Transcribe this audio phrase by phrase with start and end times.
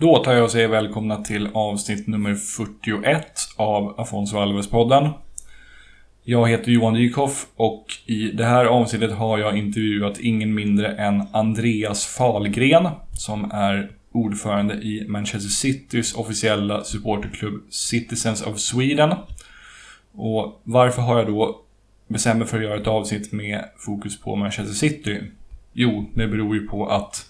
[0.00, 5.10] Då tar jag och säger välkomna till avsnitt nummer 41 av Afonso Alves-podden.
[6.24, 11.22] Jag heter Johan Dykhoff och i det här avsnittet har jag intervjuat ingen mindre än
[11.32, 19.14] Andreas Falgren som är ordförande i Manchester Citys officiella supporterklubb Citizens of Sweden.
[20.12, 21.60] Och varför har jag då
[22.08, 25.20] bestämt mig för att göra ett avsnitt med fokus på Manchester City?
[25.72, 27.27] Jo, det beror ju på att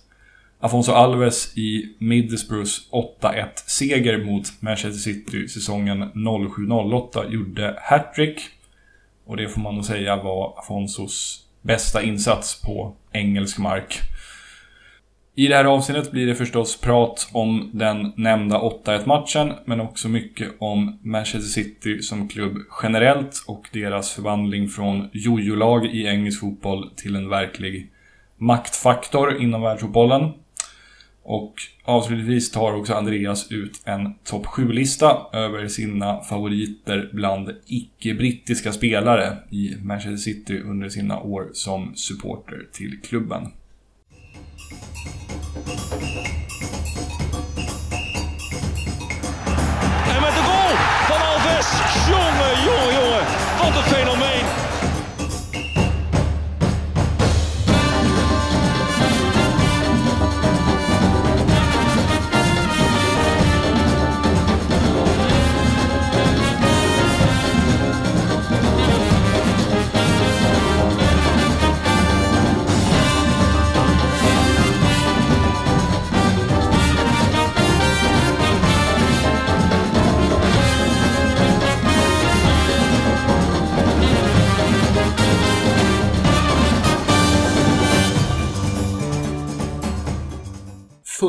[0.61, 8.41] Afonso Alves i Middlesbroughs 8-1 seger mot Manchester City säsongen 07-08 gjorde hattrick.
[9.27, 14.01] Och det får man nog säga var Afonsos bästa insats på engelsk mark.
[15.35, 20.09] I det här avsnittet blir det förstås prat om den nämnda 8-1 matchen, men också
[20.09, 26.91] mycket om Manchester City som klubb generellt och deras förvandling från jojo-lag i engelsk fotboll
[26.97, 27.91] till en verklig
[28.37, 30.33] maktfaktor inom världsfotbollen.
[31.31, 39.37] Och avslutningsvis tar också Andreas ut en topp 7-lista över sina favoriter bland icke-brittiska spelare
[39.51, 43.43] i Manchester City under sina år som supporter till klubben.
[50.09, 50.77] En met de goal
[51.09, 51.69] van Alves.
[52.11, 53.23] Jonge, jonge, jonge!
[53.61, 54.38] Wat een fenomeen.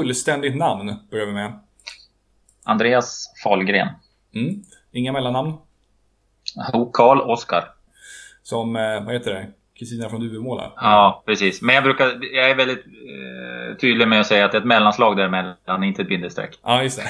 [0.09, 1.59] Fullständigt namn börjar vi med.
[2.63, 3.87] Andreas Fahlgren.
[4.35, 4.63] Mm.
[4.91, 5.53] Inga mellannamn.
[6.93, 7.63] Karl Oskar.
[8.43, 9.47] Som, eh, vad heter det?
[9.79, 10.73] Kristina från Duvemåla?
[10.75, 11.61] Ja, precis.
[11.61, 14.67] Men jag, brukar, jag är väldigt eh, tydlig med att säga att det är ett
[14.67, 16.59] mellanslag däremellan, inte ett bindestreck.
[16.63, 17.07] Ja, just det.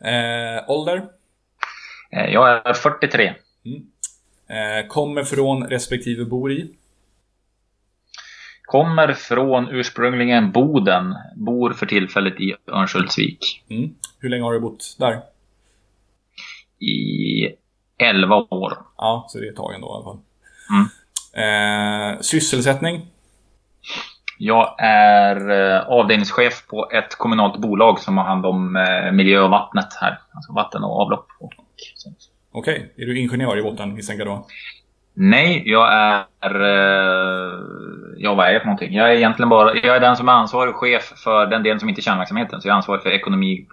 [0.10, 1.02] eh, ålder?
[2.10, 3.26] Eh, jag är 43.
[3.26, 6.70] Eh, kommer från respektive bor i?
[8.72, 11.14] Kommer från ursprungligen Boden.
[11.36, 13.64] Bor för tillfället i Örnsköldsvik.
[13.70, 13.94] Mm.
[14.20, 15.20] Hur länge har du bott där?
[16.78, 17.48] I
[17.98, 18.78] 11 år.
[18.96, 20.18] Ja, så det är ett tag ändå i alla fall.
[20.70, 22.14] Mm.
[22.14, 23.06] Eh, sysselsättning?
[24.38, 29.50] Jag är eh, avdelningschef på ett kommunalt bolag som har hand om eh, miljö och
[29.50, 30.20] vattnet här.
[30.34, 31.26] Alltså vatten och avlopp.
[32.52, 34.46] Okej, är du ingenjör i botten misstänker jag då?
[35.14, 36.24] Nej, jag är...
[38.16, 38.94] Ja, vad är jag för någonting?
[38.94, 39.74] Jag är egentligen bara...
[39.74, 42.60] Jag är den som är ansvarig chef för den delen som inte är kärnverksamheten.
[42.60, 43.66] Så jag är ansvarig för ekonomi,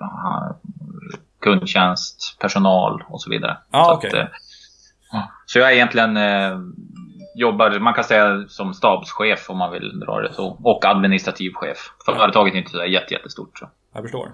[1.42, 3.58] kundtjänst, personal och så vidare.
[3.72, 4.10] Ja, så, okej.
[4.10, 4.26] att, eh,
[5.46, 6.18] så jag är egentligen...
[6.18, 6.60] Eh,
[7.36, 10.58] jobbar, man kan säga som stabschef om man vill dra det så.
[10.64, 11.78] Och administrativ chef.
[12.06, 13.60] Företaget är inte så jätte, jättestort.
[13.60, 13.70] Så.
[13.94, 14.32] Jag förstår.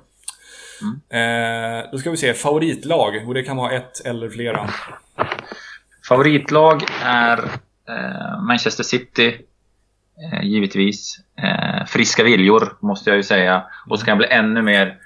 [1.10, 3.28] Eh, då ska vi se, favoritlag.
[3.28, 4.70] Och det kan vara ett eller flera.
[6.08, 7.38] Favoritlag är
[7.90, 9.38] eh, Manchester City,
[10.24, 11.20] eh, givetvis.
[11.38, 13.64] Eh, friska viljor, måste jag ju säga.
[13.90, 14.98] Och så kan jag bli ännu mer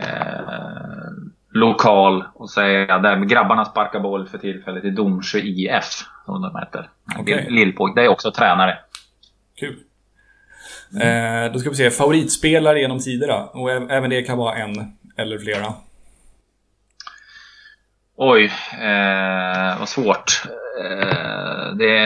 [0.00, 0.58] eh,
[1.52, 6.90] lokal och säga där grabbarna sparkar boll för tillfället i Domsjö IF, som de heter.
[7.48, 7.96] Lillpåg.
[7.96, 8.78] Det är också tränare.
[9.60, 9.76] Kul.
[11.00, 13.44] Eh, då ska vi se, favoritspelare genom tiderna.
[13.44, 15.74] Och även det kan vara en eller flera.
[18.20, 20.42] Oj, eh, vad svårt.
[20.80, 21.98] Eh, det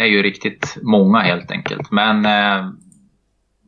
[0.00, 1.90] är ju riktigt många helt enkelt.
[1.90, 2.70] Men eh,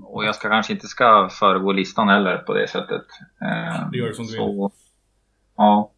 [0.03, 3.03] och jag ska kanske inte ska föregå listan heller på det sättet.
[3.41, 4.69] Eh, Det gör du som du vill.
[5.57, 5.91] Ja.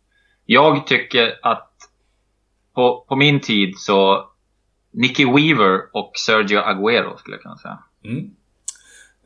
[0.47, 1.70] Jag tycker att
[2.75, 4.28] på, på min tid så
[4.91, 7.78] Nicky Weaver och Sergio Agüero skulle jag kunna säga.
[8.04, 8.31] Mm.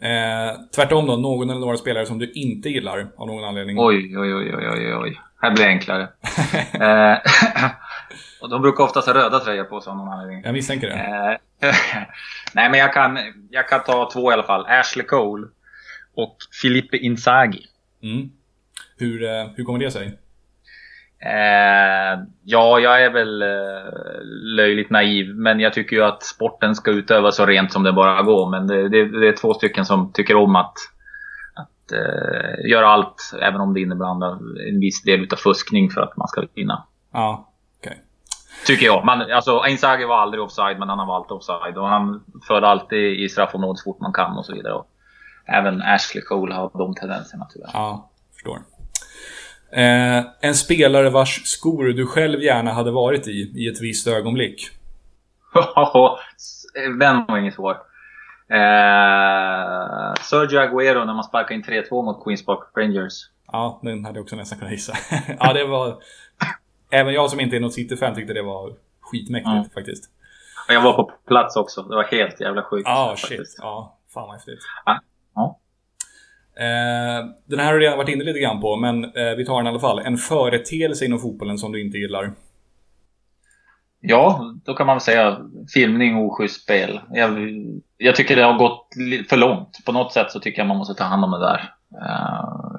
[0.00, 3.76] Eh, tvärtom då, någon eller några spelare som du inte gillar av någon anledning.
[3.78, 5.20] Oj, oj, oj, oj, oj, oj.
[5.43, 6.02] Här blir det enklare.
[6.72, 7.19] eh,
[8.40, 10.43] och de brukar oftast ha röda tröjor på sig av någon anledning.
[10.44, 10.94] Jag misstänker det.
[10.94, 11.75] Eh,
[12.52, 13.19] Nej, men jag kan,
[13.50, 14.67] jag kan ta två i alla fall.
[14.67, 15.46] Ashley Cole
[16.14, 17.67] och Filippe Inzaghi.
[18.02, 18.31] Mm.
[18.96, 20.19] Hur, eh, hur kommer det sig?
[21.20, 24.23] Eh, ja, jag är väl eh,
[24.56, 28.23] löjligt naiv, men jag tycker ju att sporten ska utövas så rent som det bara
[28.23, 28.50] går.
[28.50, 30.75] Men det, det, det är två stycken som tycker om att,
[31.55, 34.32] att eh, göra allt, även om det innebär
[34.69, 36.85] en viss del utav fuskning för att man ska vinna.
[37.12, 37.49] Ja,
[37.81, 38.03] okej.
[38.67, 39.05] Tycker jag.
[39.05, 41.79] Man, alltså, Inzaghi var aldrig offside, men han var alltid offside.
[41.79, 44.75] Och han förde alltid i straffområdet så fort man kan och så vidare.
[44.75, 44.88] Och
[45.47, 47.70] även Ashley Cole har de tendenserna tyvärr.
[47.73, 48.59] Ja, förstår.
[49.70, 54.70] Eh, en spelare vars skor du själv gärna hade varit i, i ett visst ögonblick.
[57.00, 57.76] Den var inget svår.
[58.50, 63.12] Eh, Sergio Aguero när man sparkade in 3-2 mot Queens Park Rangers.
[63.53, 64.93] Ja, den hade jag också nästan kunnat gissa.
[65.38, 65.97] ja, det var...
[66.91, 69.70] Även jag som inte är något City-fan tyckte det var skitmäktigt mm.
[69.75, 70.05] faktiskt.
[70.69, 71.82] Jag var på plats också.
[71.82, 72.88] Det var helt jävla sjukt.
[72.88, 73.56] Ja, ah, shit.
[73.59, 74.59] Ja, fan vad häftigt.
[74.85, 75.00] Ja.
[75.35, 75.59] ja.
[76.58, 79.56] Eh, den här har du redan varit inne lite grann på, men eh, vi tar
[79.56, 79.99] den i alla fall.
[79.99, 82.32] En företeelse inom fotbollen som du inte gillar?
[84.00, 85.38] Ja, då kan man säga
[85.75, 87.00] filmning och oschysst spel.
[87.10, 87.31] Jag,
[87.96, 88.88] jag, tycker det har gått
[89.28, 89.84] för långt.
[89.87, 91.75] På något sätt så tycker jag man måste ta hand om det där.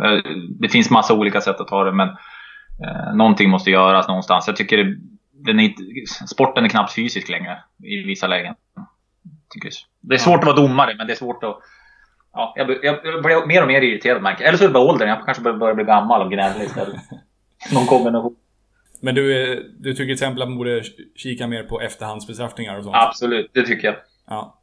[0.04, 0.22] Uh,
[0.60, 4.48] det finns massa olika sätt att ta det, men uh, någonting måste göras någonstans.
[4.48, 4.96] Jag tycker det,
[5.31, 5.74] den är,
[6.28, 8.56] sporten är knappt fysisk längre i vissa lägen.
[10.02, 11.60] Det är svårt att vara domare, men det är svårt att...
[12.40, 14.84] Ja, jag, jag, jag blir mer och mer irriterad märker Eller så är det bara
[14.84, 15.10] åldern.
[15.10, 16.96] Jag kanske börjar bli gammal och gnälla istället.
[17.74, 18.36] Någon kombination.
[19.02, 20.84] Men du, du tycker till exempel att man borde
[21.16, 22.96] kika mer på efterhandsbestraffningar och sånt?
[22.96, 23.96] Absolut, det tycker jag.
[24.28, 24.56] Ja.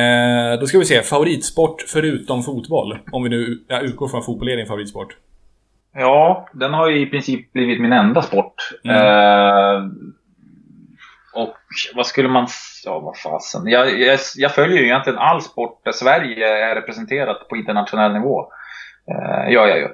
[0.00, 2.98] Eh, då ska vi se, favoritsport förutom fotboll?
[3.12, 5.16] Om vi nu jag utgår från fotboll är din favoritsport.
[5.94, 8.54] Ja, den har ju i princip blivit min enda sport.
[8.84, 8.96] Mm.
[8.96, 9.82] Eh,
[11.34, 11.56] och
[11.94, 12.48] vad skulle man...
[12.84, 13.66] Ja, vad fasen.
[13.66, 18.52] Jag, jag, jag, följer ju egentligen all sport där Sverige är representerat på internationell nivå.
[19.10, 19.88] Eh, gör jag ju.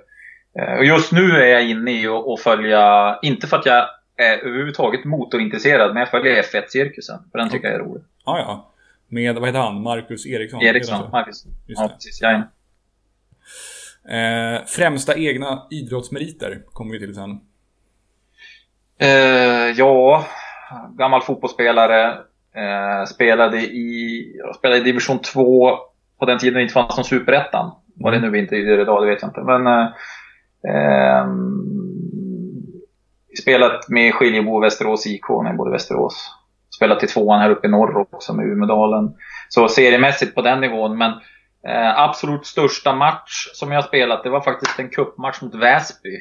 [0.58, 4.38] Eh, och just nu är jag inne i att följa, inte för att jag är
[4.38, 7.18] överhuvudtaget motorintresserad, men jag följer F1-cirkusen.
[7.32, 8.02] För den tycker jag är rolig.
[8.24, 8.70] Ja, ja.
[9.08, 9.82] Med, vad heter han?
[9.82, 10.62] Marcus Eriksson?
[10.62, 11.44] Eriksson, Marcus.
[11.66, 11.94] Just ja, det.
[11.94, 12.20] precis.
[12.22, 12.34] Jag
[14.08, 17.40] eh, främsta egna idrottsmeriter kommer vi till sen.
[18.98, 20.26] Eh, ja,
[20.98, 22.18] gammal fotbollsspelare.
[22.54, 24.24] Eh, spelade, i,
[24.58, 25.78] spelade i division 2
[26.18, 27.70] på den tiden det inte fanns någon superettan.
[27.94, 28.32] Vad det mm.
[28.32, 29.40] nu inte är idag, det vet jag inte.
[29.40, 29.88] Men eh,
[30.68, 31.26] Eh,
[33.42, 36.36] spelat med Skiljebo Västerås IK när både Västerås.
[36.76, 39.14] Spelat i tvåan här uppe i norr också med Umedalen.
[39.48, 40.98] Så seriemässigt på den nivån.
[40.98, 41.10] Men
[41.66, 46.16] eh, absolut största match som jag spelat, det var faktiskt en kuppmatch mot Väsby.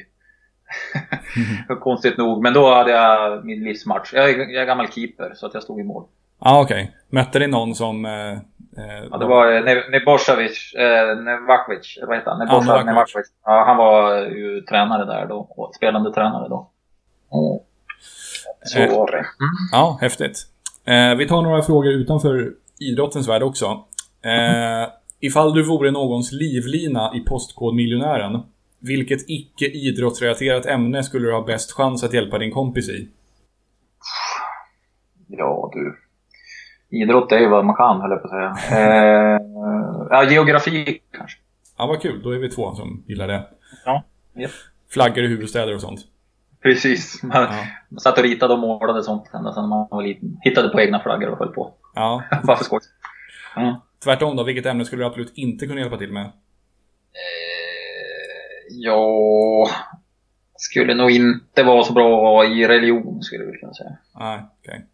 [1.80, 2.42] Konstigt nog.
[2.42, 4.12] Men då hade jag min livsmatch.
[4.12, 6.04] Jag är, jag är gammal keeper så att jag stod i mål.
[6.40, 6.82] Ja ah, okej.
[6.82, 6.94] Okay.
[7.08, 8.38] Mötte ni någon som eh,
[8.76, 12.38] Eh, ja, det var eh, Nebošević, eh, Nevakovic, vad heter han?
[12.38, 13.26] Neboša Nevakovic.
[13.44, 16.70] Ja, han var ju tränare där då, spelande tränare då.
[17.32, 17.58] Mm.
[18.62, 19.18] Så var det.
[19.18, 19.26] Mm.
[19.72, 20.46] Ja, häftigt.
[20.84, 23.66] Eh, vi tar några frågor utanför idrottens värld också.
[24.22, 24.88] Eh,
[25.20, 28.42] ifall du vore någons livlina i Postkodmiljonären,
[28.80, 33.08] vilket icke idrottsrelaterat ämne skulle du ha bäst chans att hjälpa din kompis i?
[35.26, 35.96] Ja du.
[36.90, 38.78] Idrott är ju vad man kan, höll jag på att säga.
[38.80, 39.40] Eh,
[40.10, 41.38] ja, geografi kanske.
[41.78, 42.22] Ja, vad kul.
[42.22, 43.46] Då är vi två som gillar det.
[43.84, 44.02] Ja.
[44.36, 44.50] Yep.
[44.90, 46.00] Flaggor i huvudstäder och sånt.
[46.62, 47.22] Precis.
[47.22, 47.48] Man, ja.
[47.88, 50.38] man satt och ritade och målade sånt ända sedan man var liten.
[50.42, 51.74] Hittade på egna flaggor och höll på.
[51.94, 52.22] Ja.
[52.44, 52.80] Bara för skoj.
[53.56, 53.74] Mm.
[54.04, 56.24] Tvärtom då, vilket ämne skulle du absolut inte kunna hjälpa till med?
[56.24, 56.30] Eh,
[58.70, 59.70] ja,
[60.56, 63.96] skulle nog inte vara så bra i religion skulle vi kunna säga.
[64.18, 64.84] Nej, okej.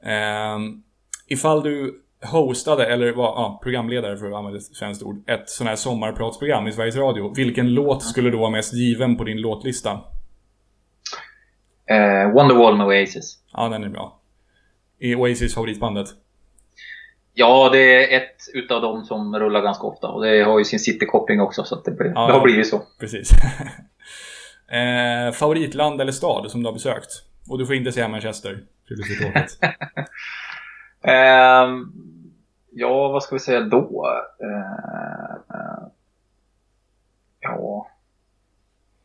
[0.00, 0.54] Okay.
[0.54, 0.82] Um,
[1.26, 5.68] ifall du hostade, eller var ja, programledare för att använda ett svenskt ord, ett sånt
[5.68, 7.34] här sommarpratsprogram i Sveriges Radio.
[7.36, 9.90] Vilken låt skulle då vara mest given på din låtlista?
[11.90, 13.38] Uh, Wonderwall med Oasis.
[13.52, 14.20] Ja, den är bra.
[14.98, 16.06] Är Oasis favoritbandet?
[17.40, 20.08] Ja, det är ett utav dem som rullar ganska ofta.
[20.08, 22.82] Och det har ju sin citykoppling också, så det, blir, ja, det har blivit så.
[22.98, 23.30] Precis.
[24.70, 27.10] eh, favoritland eller stad som du har besökt?
[27.50, 28.50] Och du får inte säga Manchester.
[28.50, 28.58] Uh,
[32.70, 34.06] ja, vad ska vi säga då?
[34.42, 35.86] Uh,
[37.40, 37.86] ja,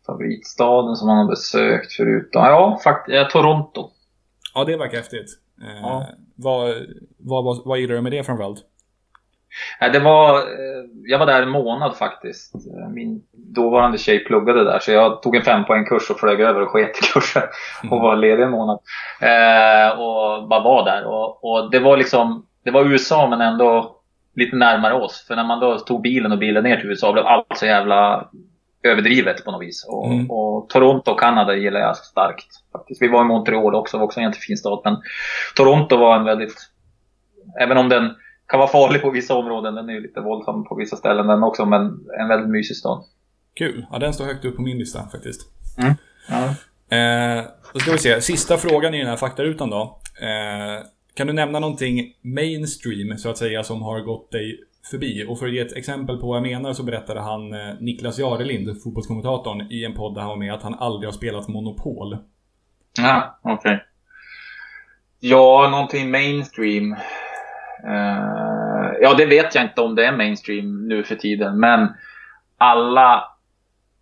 [0.06, 2.44] favoritstaden som man har besökt förutom...
[2.44, 3.92] Ja, faktiskt Toronto.
[4.54, 5.40] Ja, det verkar häftigt.
[5.62, 6.08] Uh, ja.
[6.36, 6.74] Vad,
[7.18, 8.66] vad, vad, vad gillar du med det framförallt?
[9.94, 12.54] Det var, eh, jag var där en månad faktiskt.
[12.94, 16.98] Min dåvarande tjej pluggade där så jag tog en fempoängkurs och flög över och sket
[16.98, 17.44] i kursen
[17.92, 18.80] och var ledig en månad.
[19.22, 21.06] Eh, och bara var där.
[21.06, 23.96] Och, och, det var liksom, det var USA men ändå
[24.36, 25.26] lite närmare oss.
[25.28, 28.30] För när man då tog bilen och bilen ner till USA blev allt så jävla
[28.86, 29.86] överdrivet på något vis.
[29.90, 30.32] Och, mm.
[30.32, 32.48] och Toronto och Kanada gillar jag starkt.
[32.72, 33.02] Faktiskt.
[33.02, 34.82] Vi var i Montreal också, var också en jättefin stad.
[34.84, 34.98] Men
[35.56, 36.56] Toronto var en väldigt,
[37.62, 38.16] även om den
[38.48, 39.76] kan vara farlig på vissa områden.
[39.76, 41.82] Den är ju lite våldsam på vissa ställen den också, men
[42.20, 43.04] en väldigt mysig stad.
[43.54, 43.86] Kul.
[43.92, 45.42] Ja, den står högt upp på min lista faktiskt.
[45.78, 45.94] Mm.
[46.30, 46.56] Ja.
[46.98, 48.22] Eh, då ska vi se.
[48.22, 50.00] Sista frågan i den här faktarutan då.
[50.22, 54.60] Eh, kan du nämna någonting mainstream, så att säga, som har gått dig
[54.92, 55.26] förbi.
[55.28, 58.20] Och för att ge ett exempel på vad jag menar så berättade han eh, Niklas
[58.20, 62.18] Jarelind, fotbollskommentatorn, i en podd där han var med att han aldrig har spelat Monopol.
[62.98, 63.56] Ja, okej.
[63.56, 63.80] Okay.
[65.20, 66.92] Ja, någonting mainstream.
[67.88, 71.60] Uh, ja, det vet jag inte om det är mainstream nu för tiden.
[71.60, 71.90] Men
[72.58, 73.24] alla,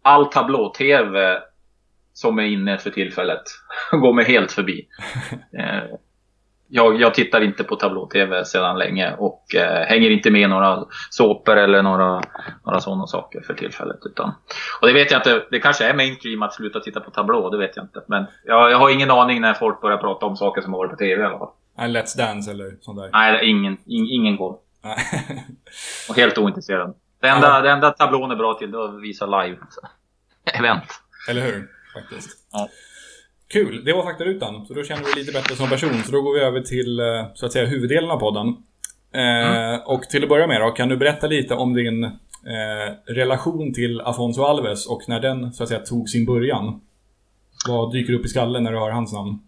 [0.01, 1.39] all tablå-tv
[2.13, 3.43] som är inne för tillfället
[3.91, 4.87] går mig helt förbi.
[5.59, 5.95] Uh,
[6.75, 10.85] jag, jag, tittar inte på tablå-tv sedan länge och eh, hänger inte med i några
[11.09, 12.21] såpor eller några,
[12.65, 13.99] några sådana saker för tillfället.
[14.05, 14.31] Utan,
[14.81, 17.57] och det vet jag inte, det kanske är mainstream att sluta titta på tablå, det
[17.57, 18.03] vet jag inte.
[18.07, 20.91] Men jag, jag har ingen aning när folk börjar prata om saker som har varit
[20.91, 21.49] på tv i alla fall.
[21.77, 23.09] Let's Dance eller sånt där?
[23.13, 24.51] Nej, ingen, in, ingen går.
[26.09, 26.95] och helt ointresserad.
[27.21, 27.61] Det enda, ja.
[27.61, 29.57] det enda tablån är bra till det är att visa live.
[30.59, 30.83] Event.
[31.29, 31.67] Eller hur?
[31.93, 32.37] Faktiskt.
[32.51, 32.69] Ja.
[33.53, 34.65] Kul, det var faktarutan.
[34.65, 36.03] Så då känner vi lite bättre som person.
[36.05, 38.47] Så då går vi över till eh, så att säga huvuddelen av podden.
[39.13, 39.81] Eh, mm.
[39.85, 44.01] Och till att börja med då, kan du berätta lite om din eh, relation till
[44.01, 46.81] Afonso Alves och när den så att säga tog sin början?
[47.67, 49.39] Vad dyker upp i skallen när du hör hans namn?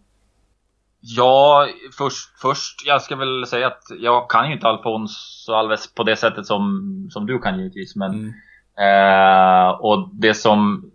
[0.99, 6.03] Ja, först, först, jag ska väl säga att jag kan ju inte Alfonso Alves på
[6.03, 7.95] det sättet som, som du kan givetvis.
[7.95, 8.11] Men,
[8.77, 9.67] mm.
[9.67, 10.91] eh, och det som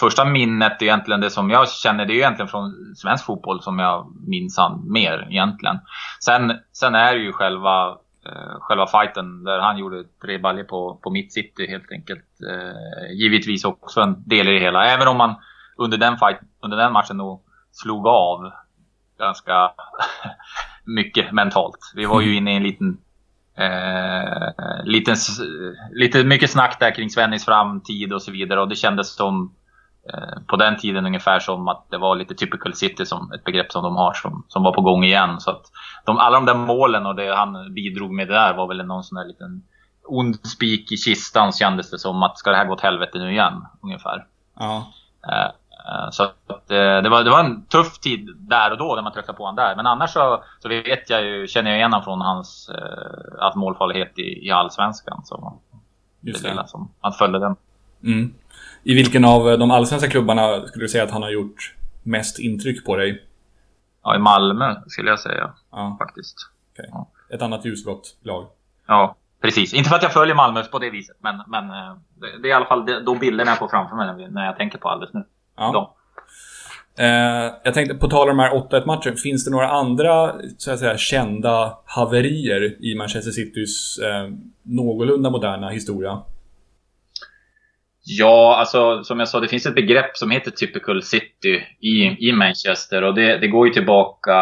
[0.00, 3.78] första minnet är egentligen det som jag känner, det är egentligen från svensk fotboll som
[3.78, 5.78] jag minns han mer egentligen.
[6.20, 7.88] Sen, sen är det ju själva,
[8.26, 12.24] eh, själva fighten där han gjorde tre baljor på, på mitt city helt enkelt.
[12.50, 14.86] Eh, givetvis också en del i det hela.
[14.86, 15.34] Även om man
[15.76, 18.52] under den, fight, under den matchen nog slog av
[19.18, 19.70] ganska
[20.84, 21.92] mycket mentalt.
[21.94, 22.98] Vi var ju inne i en liten
[23.56, 25.14] Eh, lite,
[25.92, 29.54] lite mycket snack där kring Svennis framtid och så vidare och det kändes som
[30.46, 33.82] på den tiden ungefär som att det var lite typical city som ett begrepp som
[33.82, 35.40] de har som, som var på gång igen.
[35.40, 35.62] Så att
[36.04, 39.16] de, alla de där målen och det han bidrog med där var väl någon sån
[39.16, 39.62] där liten
[40.04, 43.32] ond spik i kistan kändes det som att ska det här gå åt helvete nu
[43.32, 44.26] igen ungefär.
[44.58, 44.86] Ja.
[45.28, 49.02] Eh, eh, så att, det, var, det var en tuff tid där och då när
[49.02, 49.76] man träffade på honom där.
[49.76, 54.18] Men annars så, så vet jag ju, känner jag igen honom från hans eh, målfarlighet
[54.18, 55.20] i, i allsvenskan.
[55.24, 55.58] Så
[56.20, 56.64] Just det.
[56.66, 57.56] som, han följde den.
[58.02, 58.34] Mm.
[58.84, 62.84] I vilken av de allsvenska klubbarna skulle du säga att han har gjort mest intryck
[62.84, 63.22] på dig?
[64.02, 65.50] Ja, i Malmö skulle jag säga.
[65.70, 65.96] Ja.
[65.98, 66.36] Faktiskt.
[66.72, 66.86] Okay.
[66.90, 67.08] Ja.
[67.30, 68.46] Ett annat ljusblått lag.
[68.86, 69.74] Ja, precis.
[69.74, 71.96] Inte för att jag följer Malmö på det viset, men, men eh,
[72.42, 74.88] det är i alla fall de bilderna jag får framför mig när jag tänker på
[74.88, 75.24] alldeles nu.
[75.56, 75.94] Ja.
[76.98, 80.70] Eh, jag tänkte, på tal om de här 8-1 matchen, finns det några andra så
[80.70, 84.30] att säga, kända haverier i Manchester Citys eh,
[84.62, 86.22] någorlunda moderna historia?
[88.06, 92.32] Ja, alltså som jag sa, det finns ett begrepp som heter typical city i, i
[92.32, 94.32] Manchester och det, det går ju tillbaka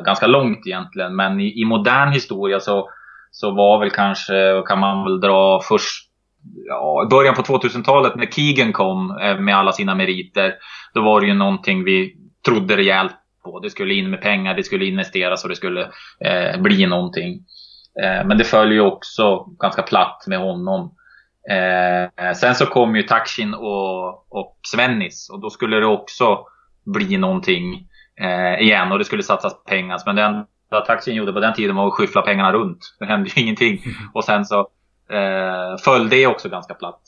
[0.00, 1.16] ganska långt egentligen.
[1.16, 2.88] Men i, i modern historia så,
[3.30, 6.08] så var väl kanske, kan man väl dra först
[6.68, 10.54] ja, början på 2000-talet när Keegan kom eh, med alla sina meriter.
[10.94, 13.60] Då var det ju någonting vi trodde rejält på.
[13.60, 15.80] Det skulle in med pengar, det skulle investeras och det skulle
[16.24, 17.32] eh, bli någonting.
[18.02, 20.94] Eh, men det följer ju också ganska platt med honom.
[21.50, 26.46] Eh, sen så kom ju Takshin och, och Svennis och då skulle det också
[26.84, 27.88] bli någonting
[28.20, 30.00] eh, igen och det skulle satsas pengar.
[30.06, 30.46] Men enda
[30.86, 32.96] Takshin gjorde på den tiden var att skyffla pengarna runt.
[32.98, 33.82] Det hände ju ingenting.
[34.14, 34.60] Och sen så
[35.10, 37.00] eh, föll det också ganska platt.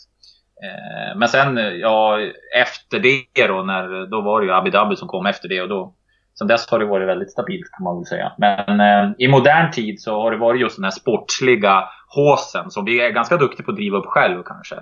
[0.64, 2.20] Eh, men sen, ja,
[2.56, 5.68] efter det då, när, då var det ju Abu Dhabi som kom efter det och
[5.68, 5.94] då
[6.38, 8.32] Sen dess har det varit väldigt stabilt kan man väl säga.
[8.38, 12.84] Men eh, i modern tid så har det varit just den här sportsliga håsen som
[12.84, 14.74] vi är ganska duktiga på att driva upp själv kanske.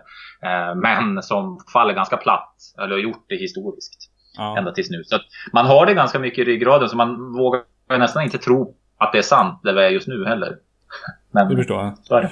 [0.42, 4.10] Eh, men som faller ganska platt, eller har gjort det historiskt.
[4.36, 4.58] Ja.
[4.58, 5.04] Ända tills nu.
[5.04, 5.18] Så
[5.52, 7.62] man har det ganska mycket i ryggraden så man vågar
[7.98, 10.56] nästan inte tro att det är sant där vi är just nu heller.
[11.30, 11.98] Men, det förstår jag.
[12.02, 12.30] Så är det.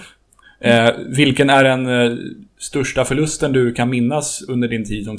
[0.60, 2.16] Eh, vilken är den eh,
[2.58, 5.18] största förlusten du kan minnas under din tid som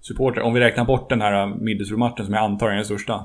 [0.00, 0.42] City-supporter?
[0.42, 3.24] Om vi räknar bort den här Middlesbrough-matchen som jag antar är den största.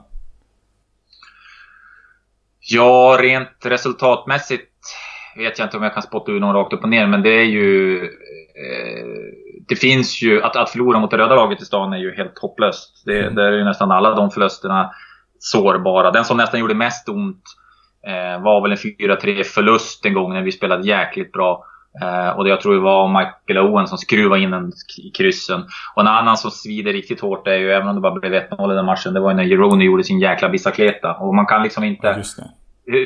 [2.60, 4.72] Ja, rent resultatmässigt
[5.38, 7.30] vet jag inte om jag kan spotta ur någon rakt upp och ner, men det
[7.30, 7.98] är ju...
[8.04, 9.06] Eh,
[9.68, 10.42] det finns ju...
[10.42, 13.04] Att, att förlora mot det röda laget i stan är ju helt hopplöst.
[13.06, 13.36] Det, mm.
[13.36, 14.92] Där är ju nästan alla de förlusterna
[15.40, 16.12] sårbara.
[16.12, 17.44] Den som nästan gjorde mest ont
[18.08, 21.66] eh, var väl en 4-3 förlust en gång när vi spelade jäkligt bra.
[22.02, 25.66] Eh, och jag tror det var Michael Owen som skruvade in den i kryssen.
[25.96, 28.72] Och en annan som svider riktigt hårt är ju, även om det bara blev 1-0
[28.72, 31.14] i den matchen, det var ju när Jeroni gjorde sin jäkla bicicleta.
[31.14, 32.24] Och man kan liksom inte...
[32.36, 32.44] Ja,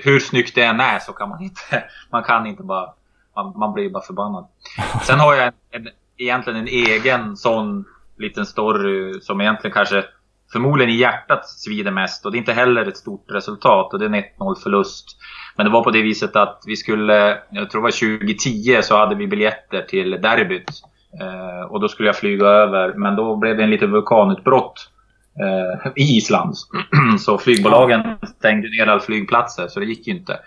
[0.04, 2.90] hur snyggt det än är så kan man inte, man kan inte bara,
[3.36, 4.48] man, man blir bara förbannad.
[5.04, 7.86] Sen har jag en, en, egentligen en egen sån
[8.18, 10.04] liten story som egentligen kanske
[10.52, 14.06] förmodligen i hjärtat svider mest och det är inte heller ett stort resultat och det
[14.06, 15.06] är en 1-0 förlust.
[15.56, 18.98] Men det var på det viset att vi skulle, jag tror det var 2010, så
[18.98, 20.70] hade vi biljetter till derbyt.
[21.22, 24.90] Eh, och då skulle jag flyga över, men då blev det en liten vulkanutbrott
[25.40, 26.56] eh, i Island.
[27.20, 28.02] så flygbolagen
[28.38, 30.40] stängde ner alla flygplatser, så det gick ju inte.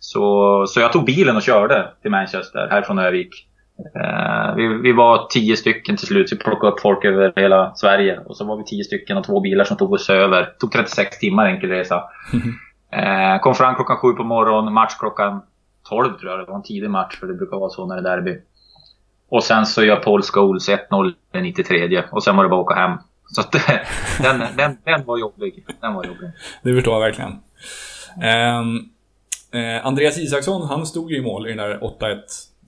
[0.00, 3.45] Så, så jag tog bilen och körde till Manchester, härifrån Övik.
[3.78, 6.32] Eh, vi, vi, var tio stycken till slut.
[6.32, 8.18] Vi plockade upp folk över hela Sverige.
[8.18, 10.40] Och så var vi tio stycken och två bilar som tog oss över.
[10.40, 12.04] Det tog 36 timmar enkel resa.
[12.92, 14.72] eh, kom fram klockan sju på morgonen.
[14.72, 15.42] Match klockan
[15.88, 16.40] 12 tror jag.
[16.40, 18.38] Det var en tidig match för det brukar vara så när det är derby.
[19.28, 22.66] Och sen så gör Paul Scholes 1-0 den 93 och sen var det bara att
[22.66, 22.98] åka hem.
[23.26, 23.52] Så att,
[24.22, 25.64] den, den, den var jobbig.
[25.80, 26.30] Den var jobbig.
[26.62, 27.30] Det förstår jag verkligen.
[28.60, 28.90] Um,
[29.60, 32.18] eh, Andreas Isaksson, han stod ju i mål i den där 8-1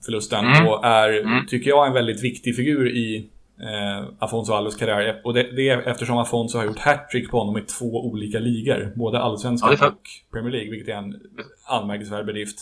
[0.05, 0.67] förlusten mm.
[0.67, 1.45] och är, mm.
[1.47, 3.29] tycker jag, en väldigt viktig figur i
[3.59, 5.21] eh, Afonso Alves karriär.
[5.23, 8.93] Och det, det, är eftersom Afonso har gjort hattrick på honom i två olika ligor.
[8.95, 10.01] Både Allsvenskan ja, och
[10.31, 11.15] Premier League, vilket är en
[11.67, 12.57] anmärkningsvärd bedrift.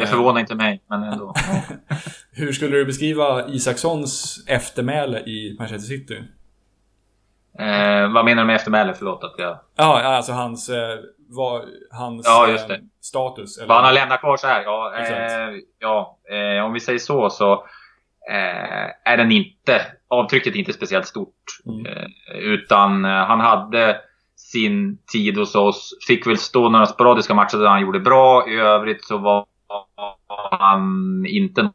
[0.00, 1.34] Det förvånar inte mig, men ändå.
[2.32, 6.18] Hur skulle du beskriva Isakssons eftermäle i Manchester City?
[7.58, 8.94] Eh, vad menar du med eftermäle?
[8.94, 9.58] Förlåt att jag...
[9.76, 10.98] Ja, alltså hans, eh,
[11.30, 12.48] var, hans ja.
[12.48, 13.58] Eh, status.
[13.58, 13.68] Eller?
[13.68, 14.62] Vad han har lämnat kvar så här.
[14.62, 17.52] Ja, eh, ja eh, om vi säger så så
[18.30, 21.34] eh, är den inte, avtrycket inte speciellt stort.
[21.66, 21.86] Mm.
[22.34, 24.00] utan han hade
[24.36, 25.90] sin tid hos oss.
[26.06, 28.48] Fick väl stå några sporadiska matcher där han gjorde bra.
[28.48, 29.46] I övrigt så var
[30.50, 31.70] han inte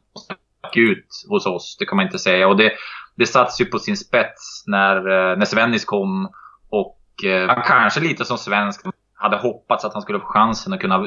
[0.74, 1.76] ut hos oss.
[1.78, 2.48] Det kan man inte säga.
[2.48, 2.72] Och det,
[3.14, 5.00] det sattes ju på sin spets när,
[5.36, 6.28] när Svennis kom.
[6.70, 10.80] Och eh, han kanske lite som svensk hade hoppats att han skulle få chansen att
[10.80, 10.98] kunna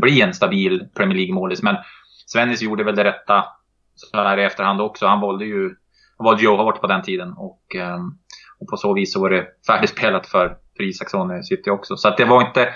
[0.00, 1.62] bli en stabil Premier League-målis.
[1.62, 1.76] Men
[2.26, 3.44] Svennis gjorde väl det rätta
[3.94, 5.06] så här i efterhand också.
[5.06, 5.74] Han valde ju
[6.16, 7.32] han valde Joe Hart på den tiden.
[7.32, 8.10] Och, ehm,
[8.60, 11.96] och på så vis så var det färdigspelat för, för Isaksson i City också.
[11.96, 12.68] Så att det var inte...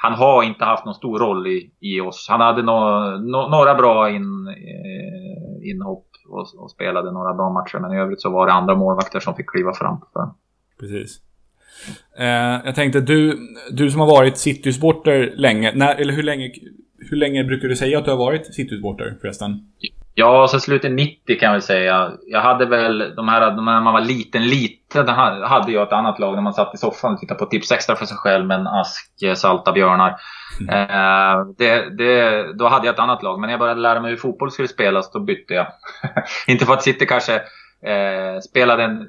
[0.00, 2.26] Han har inte haft någon stor roll i, i oss.
[2.28, 2.70] Han hade no,
[3.18, 7.78] no, några bra in, eh, inhopp och, och, spelade några bra matcher.
[7.78, 10.00] Men i övrigt så var det andra målvakter som fick kliva fram.
[10.12, 10.30] För.
[10.80, 11.27] Precis.
[12.18, 13.38] Eh, jag tänkte, du,
[13.70, 16.50] du som har varit City-supporter länge, när, eller hur länge,
[17.10, 19.60] hur länge brukar du säga att du har varit City-supporter förresten?
[20.20, 22.12] Ja, så slutet 90 kan jag säga.
[22.26, 25.92] Jag hade väl de här, de här när man var liten, liten, hade jag ett
[25.92, 28.46] annat lag när man satt i soffan och tittade på Tips Extra för sig själv
[28.46, 30.16] med en ask eh, salta björnar.
[30.60, 30.74] Mm.
[30.74, 34.10] Eh, det, det, då hade jag ett annat lag, men när jag började lära mig
[34.10, 35.66] hur fotboll skulle spelas, då bytte jag.
[36.46, 37.34] Inte för att City kanske
[37.82, 39.06] eh, spelade en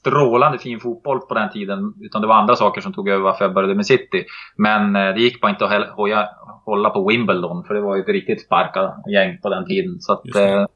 [0.00, 1.94] strålande fin fotboll på den tiden.
[2.00, 4.24] Utan det var andra saker som tog över varför jag började med City.
[4.56, 6.28] Men eh, det gick bara inte att
[6.64, 7.64] hålla på Wimbledon.
[7.64, 10.00] För det var ju ett riktigt sparka gäng på den tiden.
[10.00, 10.66] Så att, det.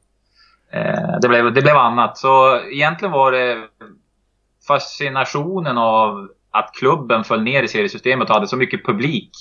[0.71, 2.17] Eh, eh, det, blev, det blev annat.
[2.17, 3.57] Så egentligen var det
[4.67, 9.31] fascinationen av att klubben föll ner i seriesystemet och hade så mycket publik.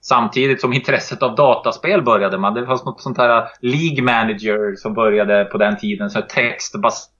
[0.00, 2.38] Samtidigt som intresset av dataspel började.
[2.38, 6.10] Man, det fanns något sånt här League Manager som började på den tiden.
[6.10, 7.15] Så textbaserat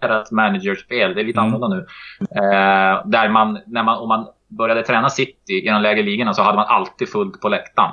[0.00, 1.14] deras managerspel.
[1.14, 1.54] Det är lite mm.
[1.54, 1.86] annorlunda nu.
[2.20, 6.42] Eh, där man, när man, om man började träna City i de lägre ligorna så
[6.42, 7.92] hade man alltid fullt på läktaren.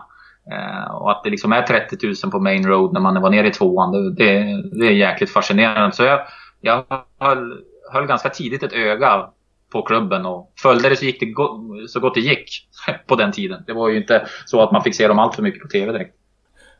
[0.52, 3.48] Eh, och att det liksom är 30 000 på main road när man var nere
[3.48, 5.96] i tvåan, det, det, det är jäkligt fascinerande.
[5.96, 6.20] Så jag,
[6.62, 6.86] jag
[7.20, 9.30] höll, höll ganska tidigt ett öga
[9.72, 12.68] på klubben och följde det så, gick det go så gott det gick
[13.08, 13.64] på den tiden.
[13.68, 15.92] Det var ju inte så att man fick se dem allt för mycket på TV
[15.92, 16.16] direkt.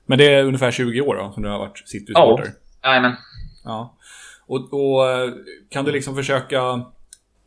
[0.06, 2.48] Men det är ungefär 20 år då som du har varit City-supporter?
[2.82, 3.16] Ja, jajamän.
[3.64, 3.98] Ja.
[4.48, 5.02] Och, och,
[5.70, 6.86] kan du liksom försöka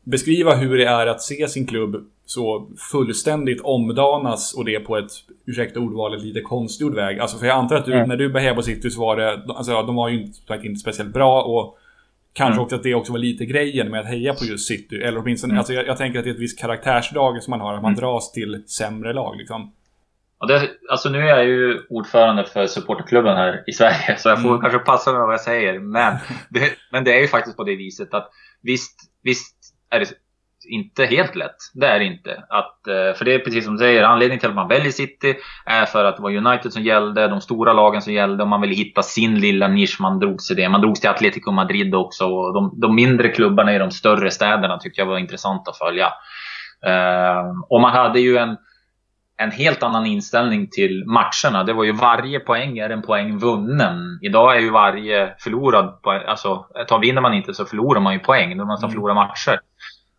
[0.04, 5.10] beskriva hur det är att se sin klubb så fullständigt omdanas och det på ett,
[5.46, 7.18] ursäkta ordvalet, lite konstgjord väg.
[7.18, 8.08] Alltså för jag antar att du, mm.
[8.08, 11.12] när du började på City så var det, alltså de var ju inte, inte speciellt
[11.12, 11.78] bra och
[12.32, 12.64] kanske mm.
[12.64, 14.96] också att det också var lite grejen med att heja på just City.
[14.96, 15.58] Eller åtminstone, mm.
[15.58, 17.92] alltså jag, jag tänker att det är ett visst karaktärsdrag som man har, att man
[17.92, 18.00] mm.
[18.00, 19.72] dras till sämre lag liksom.
[20.40, 24.42] Ja, det, alltså nu är jag ju ordförande för supporterklubben här i Sverige så jag
[24.42, 24.60] får mm.
[24.60, 25.78] kanske passa mig vad jag säger.
[25.78, 26.16] Men
[26.50, 28.30] det, men det är ju faktiskt på det viset att
[28.62, 29.56] visst, visst
[29.90, 30.06] är det
[30.68, 31.56] inte helt lätt.
[31.74, 32.44] Det är det inte.
[32.48, 35.34] Att, eh, för det är precis som du säger, anledningen till att man väljer City
[35.66, 38.60] är för att det var United som gällde, de stora lagen som gällde och man
[38.60, 40.00] ville hitta sin lilla nisch.
[40.00, 40.68] Man drog sig det.
[40.68, 42.26] Man drog sig till Atletico Madrid också.
[42.26, 46.06] Och de, de mindre klubbarna i de större städerna tyckte jag var intressant att följa.
[46.86, 48.56] Uh, och man hade ju en
[49.38, 51.64] en helt annan inställning till matcherna.
[51.64, 54.18] Det var ju varje poäng är en poäng vunnen.
[54.22, 58.18] Idag är ju varje förlorad poäng, alltså tar vinner man inte så förlorar man ju
[58.18, 58.58] poäng.
[58.58, 58.94] Då man som mm.
[58.94, 59.60] förlorar matcher.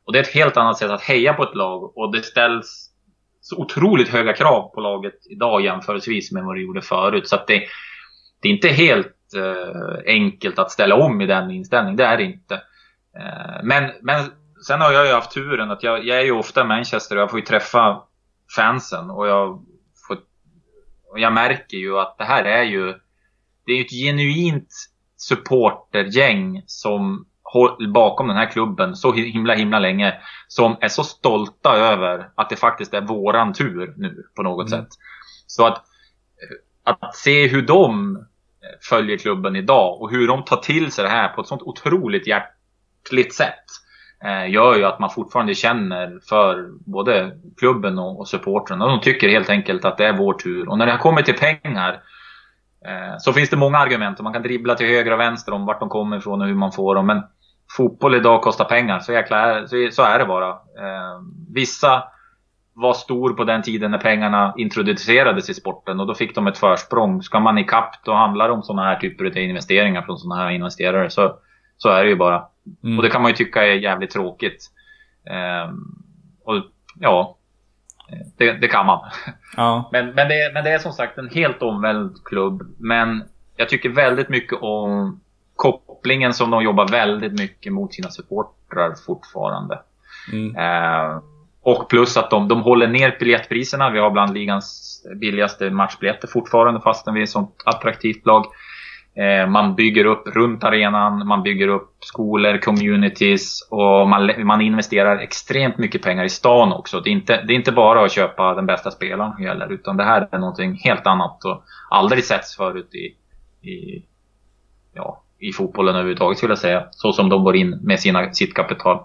[0.05, 2.91] Och det är ett helt annat sätt att heja på ett lag och det ställs
[3.41, 7.27] så otroligt höga krav på laget idag jämförelsevis med vad det gjorde förut.
[7.27, 7.63] Så att det,
[8.41, 11.97] det är inte helt eh, enkelt att ställa om i den inställningen.
[11.97, 12.55] Det är det inte.
[13.19, 14.23] Eh, men, men
[14.67, 17.21] sen har jag ju haft turen att jag, jag är ju ofta i Manchester och
[17.21, 18.01] jag får ju träffa
[18.55, 19.65] fansen och jag
[20.07, 20.17] får,
[21.11, 22.93] och jag märker ju att det här är ju
[23.65, 24.69] det är ett genuint
[25.17, 27.25] supportergäng som
[27.93, 30.13] bakom den här klubben så himla himla länge.
[30.47, 34.79] Som är så stolta över att det faktiskt är våran tur nu på något mm.
[34.79, 34.89] sätt.
[35.47, 35.83] Så att,
[36.83, 38.17] att se hur de
[38.89, 42.27] följer klubben idag och hur de tar till sig det här på ett sånt otroligt
[42.27, 43.65] hjärtligt sätt.
[44.23, 48.87] Eh, gör ju att man fortfarande känner för både klubben och, och supportrarna.
[48.87, 50.69] De tycker helt enkelt att det är vår tur.
[50.69, 51.93] Och när det kommer till pengar
[52.85, 54.17] eh, så finns det många argument.
[54.17, 56.55] Och man kan dribbla till höger och vänster om vart de kommer ifrån och hur
[56.55, 57.05] man får dem.
[57.05, 57.23] Men
[57.77, 58.99] fotboll idag kostar pengar.
[58.99, 60.49] Så, jäkla, så, så är det bara.
[60.49, 61.21] Eh,
[61.53, 62.03] vissa
[62.73, 66.57] var stor på den tiden när pengarna introducerades i sporten och då fick de ett
[66.57, 67.21] försprång.
[67.21, 70.51] Ska man ikapp då handlar det om sådana här typer av investeringar från sådana här
[70.51, 71.09] investerare.
[71.09, 71.35] Så,
[71.77, 72.47] så är det ju bara.
[72.83, 72.97] Mm.
[72.97, 74.71] Och det kan man ju tycka är jävligt tråkigt.
[75.29, 75.85] Ehm,
[76.43, 76.55] och
[76.99, 77.37] ja,
[78.37, 78.99] det, det kan man.
[79.57, 79.89] Ja.
[79.91, 82.75] Men, men, det, men det är som sagt en helt omvänd klubb.
[82.79, 83.23] Men
[83.55, 85.19] jag tycker väldigt mycket om
[85.55, 89.79] kopplingen som de jobbar väldigt mycket mot sina supportrar fortfarande.
[90.33, 90.55] Mm.
[90.55, 91.21] Ehm,
[91.61, 93.89] och plus att de, de håller ner biljettpriserna.
[93.89, 98.45] Vi har bland ligans billigaste matchbiljetter fortfarande fastän vi är ett sånt attraktivt lag.
[99.17, 105.17] Eh, man bygger upp runt arenan, man bygger upp skolor, communities och man, man investerar
[105.17, 106.99] extremt mycket pengar i stan också.
[106.99, 109.97] Det är, inte, det är inte bara att köpa den bästa spelaren som gäller utan
[109.97, 113.15] det här är någonting helt annat och aldrig setts förut i,
[113.69, 114.05] i,
[114.93, 116.87] ja, i fotbollen överhuvudtaget skulle jag säga.
[116.91, 118.99] Så som de går in med sina, sitt kapital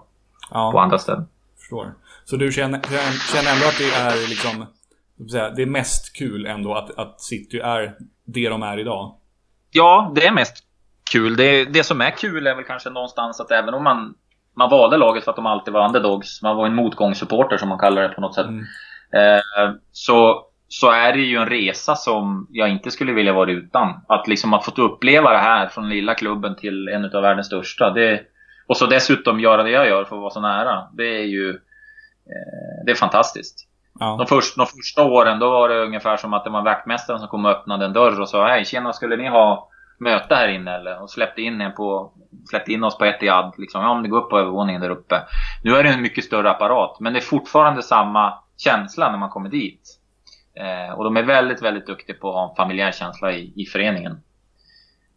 [0.51, 0.71] ja.
[0.71, 1.25] på andra ställen.
[1.59, 1.93] Förstår.
[2.25, 2.81] Så du känner,
[3.33, 4.65] känner ändå att det är liksom
[5.55, 7.95] det är mest kul ändå att, att City är
[8.25, 9.15] det de är idag?
[9.73, 10.63] Ja, det är mest
[11.11, 11.35] kul.
[11.35, 14.13] Det, det som är kul är väl kanske någonstans att även om man,
[14.57, 17.79] man valde laget för att de alltid var underdogs, man var en motgångssupporter som man
[17.79, 18.45] kallar det på något sätt.
[18.45, 18.65] Mm.
[19.13, 24.01] Eh, så, så är det ju en resa som jag inte skulle vilja vara utan.
[24.07, 27.89] Att liksom ha fått uppleva det här från lilla klubben till en av världens största.
[27.89, 28.21] Det,
[28.67, 30.87] och så dessutom göra det jag gör för att vara så nära.
[30.93, 33.67] Det är ju eh, det är fantastiskt.
[33.99, 34.15] Ja.
[34.17, 37.29] De, först, de första åren då var det ungefär som att det var vaktmästaren som
[37.29, 40.75] kom och öppnade en dörr och sa Hej tjena, skulle ni ha möte här inne
[40.75, 41.01] eller?
[41.01, 42.11] Och släppte in, en på,
[42.49, 43.53] släppte in oss på Etihad.
[43.57, 45.21] Liksom, ja, om ni går upp på övervåningen där uppe.
[45.63, 49.29] Nu är det en mycket större apparat, men det är fortfarande samma känsla när man
[49.29, 49.99] kommer dit.
[50.55, 53.65] Eh, och de är väldigt, väldigt duktiga på att ha en familjär känsla i, i
[53.65, 54.21] föreningen.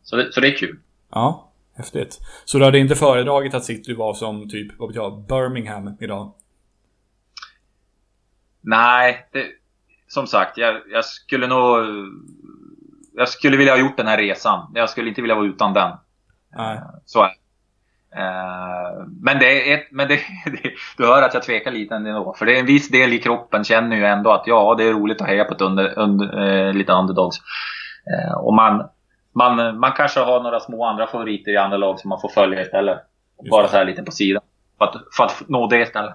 [0.02, 0.78] Så det, så det är kul.
[1.10, 2.20] Ja, häftigt.
[2.44, 6.32] Så du hade inte föredragit att City var som typ, vad vet jag, Birmingham idag?
[8.66, 9.46] Nej, det,
[10.08, 11.78] som sagt, jag, jag, skulle nog...
[13.14, 14.72] Jag skulle vilja ha gjort den här resan.
[14.74, 15.92] Jag skulle inte vilja vara utan den.
[16.56, 16.80] Nej.
[17.04, 17.30] Så är
[18.16, 22.34] Uh, men det är, men det, det, du hör att jag tvekar lite ändå.
[22.38, 24.92] För det är en viss del i kroppen känner ju ändå att ja, det är
[24.92, 27.36] roligt att heja på ett under, under, uh, lite underdogs.
[28.36, 28.88] Och man,
[29.32, 32.62] man, man kanske har några små andra favoriter i andra lag som man får följa
[32.62, 32.98] istället.
[33.50, 34.42] Bara så här lite på sidan.
[34.78, 36.14] För att, för att nå det istället.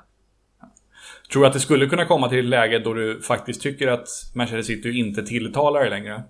[1.31, 4.07] Tror du att det skulle kunna komma till ett läge då du faktiskt tycker att
[4.35, 6.23] Manchester City inte tilltalar dig längre?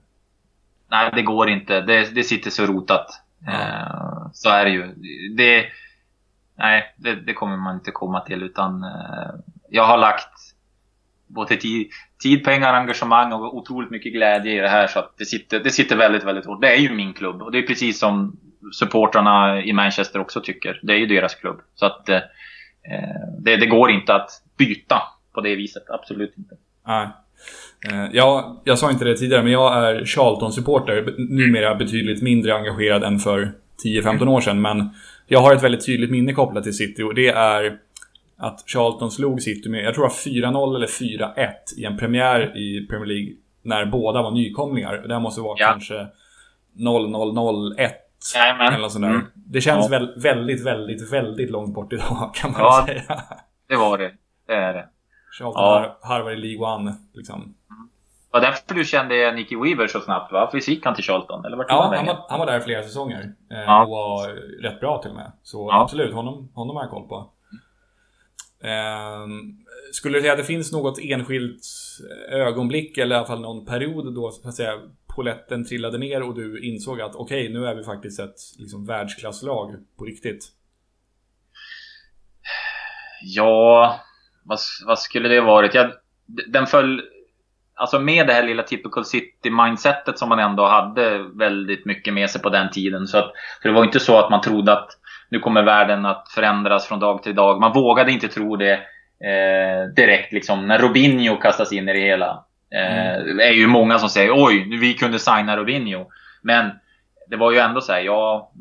[0.91, 1.81] Nej, det går inte.
[1.81, 3.07] Det, det sitter så rotat.
[3.45, 3.51] Ja.
[3.51, 4.87] Eh, så är det ju.
[5.35, 5.65] Det,
[6.55, 8.43] nej, det, det, kommer man inte komma till.
[8.43, 9.29] Utan eh,
[9.69, 10.29] jag har lagt
[11.27, 11.89] både tid,
[12.23, 14.87] tid, pengar, engagemang och otroligt mycket glädje i det här.
[14.87, 16.61] Så att det, sitter, det sitter väldigt, väldigt hårt.
[16.61, 17.41] Det är ju min klubb.
[17.41, 18.37] Och det är precis som
[18.73, 20.79] supportrarna i Manchester också tycker.
[20.83, 21.61] Det är ju deras klubb.
[21.75, 22.19] Så att eh,
[23.39, 25.01] det, det går inte att byta
[25.33, 25.83] på det viset.
[25.89, 26.55] Absolut inte.
[26.87, 27.07] Nej.
[27.91, 31.15] Eh, ja, jag sa inte det tidigare, men jag är Charlton-supporter.
[31.17, 33.51] Numera betydligt mindre engagerad än för
[33.85, 34.61] 10-15 år sedan.
[34.61, 34.89] Men
[35.27, 37.77] jag har ett väldigt tydligt minne kopplat till City och det är
[38.37, 42.57] att Charlton slog City med, jag tror det var 4-0 eller 4-1 i en premiär
[42.57, 45.03] i Premier League när båda var nykomlingar.
[45.07, 45.67] Det här måste vara ja.
[45.71, 46.07] kanske
[46.77, 47.89] 0-0-0-1
[48.35, 49.09] eller något sånt där.
[49.09, 49.25] Mm.
[49.33, 49.99] Det känns ja.
[49.99, 53.23] väl, väldigt, väldigt, väldigt långt bort idag kan man ja, säga.
[53.67, 54.11] det var det
[54.51, 54.87] det är det.
[55.31, 55.99] Charlton ja.
[56.01, 57.41] harvar i League One, liksom.
[57.41, 57.55] Mm.
[58.31, 60.47] Det var därför du kände Nicky Weaver så snabbt va?
[60.51, 61.45] För gick han till Charlton?
[61.45, 63.33] Eller vart ja, han, han, var, han var där flera säsonger.
[63.51, 63.83] Eh, ja.
[63.83, 64.27] Och var
[64.61, 65.31] rätt bra till och med.
[65.43, 65.81] Så ja.
[65.81, 67.29] absolut, honom, honom har jag koll på.
[68.63, 69.27] Eh,
[69.91, 71.63] skulle du säga att det finns något enskilt
[72.29, 74.73] ögonblick eller i alla fall någon period då så att säga
[75.15, 78.85] poletten trillade ner och du insåg att okej, okay, nu är vi faktiskt ett liksom,
[78.85, 80.45] världsklasslag på riktigt?
[83.21, 83.99] Ja,
[84.43, 85.73] vad, vad skulle det varit?
[85.73, 85.91] Jag,
[86.47, 87.01] den föll...
[87.75, 92.41] Alltså med det här lilla typical city-mindsetet som man ändå hade väldigt mycket med sig
[92.41, 93.07] på den tiden.
[93.07, 94.89] Så, att, så det var inte så att man trodde att
[95.29, 97.59] nu kommer världen att förändras från dag till dag.
[97.59, 102.45] Man vågade inte tro det eh, direkt liksom när Robinho kastas in i det hela.
[102.71, 103.29] Mm.
[103.29, 106.05] Eh, det är ju många som säger oj, vi kunde signa Robinho.
[106.41, 106.71] Men
[107.27, 108.51] det var ju ändå så här, ja,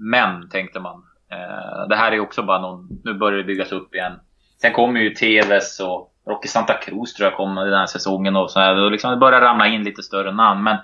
[0.00, 1.04] men tänkte man.
[1.30, 4.12] Eh, det här är också bara någon, nu börjar det byggas upp igen.
[4.60, 8.50] Sen kommer ju TVs och Rocky Santa Cruz tror jag kom den här säsongen och
[8.50, 8.74] så här.
[8.74, 10.62] Det, liksom, det börjar ramla in lite större namn.
[10.62, 10.76] Men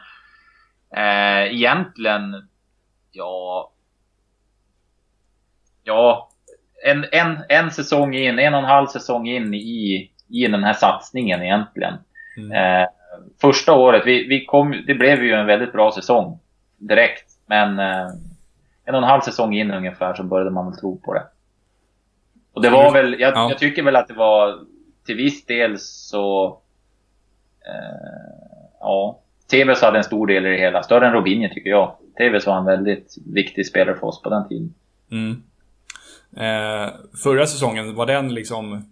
[0.97, 2.49] eh, egentligen,
[3.13, 3.73] ja...
[5.85, 6.31] Ja,
[6.85, 10.73] en, en, en säsong in, en och en halv säsong in i, i den här
[10.73, 11.95] satsningen egentligen.
[12.39, 12.53] Mm.
[12.53, 12.89] Eh,
[13.41, 16.39] första året, vi, vi kom, det blev ju en väldigt bra säsong
[16.77, 17.31] direkt.
[17.47, 18.09] Men eh,
[18.85, 21.23] en och en halv säsong in ungefär så började man väl tro på det.
[22.53, 23.49] Och det var väl, jag, ja.
[23.51, 24.59] jag tycker väl att det var
[25.07, 26.47] till viss del så...
[27.67, 29.21] Eh, ja.
[29.51, 30.83] Tevez hade en stor del i det hela.
[30.83, 31.97] Större än Robinho tycker jag.
[32.17, 34.75] Tevez var en väldigt viktig spelare för oss på den tiden.
[35.11, 35.43] Mm.
[36.37, 38.85] Eh, förra säsongen, var den liksom...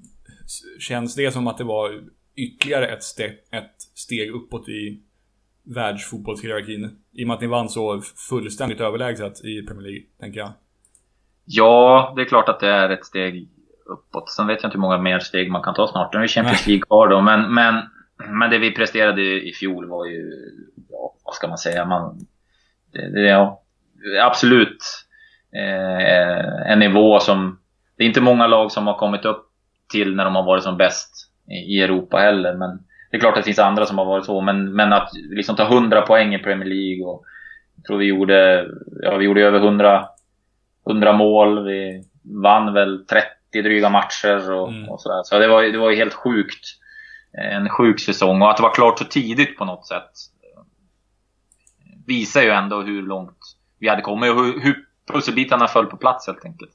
[0.81, 2.01] Känns det som att det var
[2.37, 5.01] ytterligare ett steg, ett steg uppåt i
[5.63, 6.99] världsfotbollshierarkin?
[7.13, 10.53] I och med att ni vann så fullständigt överlägset i Premier League, tänker jag.
[11.45, 13.49] Ja, det är klart att det är ett steg
[13.87, 14.31] uppåt.
[14.31, 16.15] Sen vet jag inte hur många mer steg man kan ta snart.
[16.15, 17.21] Nu är Champions League kvar då.
[17.21, 17.75] Men, men,
[18.29, 20.33] men det vi presterade i fjol var ju,
[20.91, 21.85] ja, vad ska man säga?
[21.85, 22.27] Man,
[22.93, 23.63] det, det, ja,
[24.23, 24.79] absolut
[25.53, 27.59] eh, en nivå som...
[27.97, 29.47] Det är inte många lag som har kommit upp
[29.93, 32.55] till när de har varit som bäst i Europa heller.
[32.55, 32.71] Men
[33.11, 34.41] det är klart att det finns andra som har varit så.
[34.41, 37.25] Men, men att liksom ta 100 poäng i Premier League och
[37.77, 38.69] jag tror vi gjorde,
[39.03, 40.09] ja, vi gjorde över 100,
[40.91, 41.65] 100 mål.
[41.65, 42.05] Vi
[42.43, 44.89] vann väl 30 dryga matcher och, mm.
[44.89, 45.23] och sådär.
[45.25, 46.65] Så det var, det var ju helt sjukt.
[47.33, 50.11] En sjuk säsong och att det var klart så tidigt på något sätt
[52.07, 53.39] visar ju ändå hur långt
[53.79, 56.71] vi hade kommit och hur, hur pusselbitarna föll på plats helt enkelt.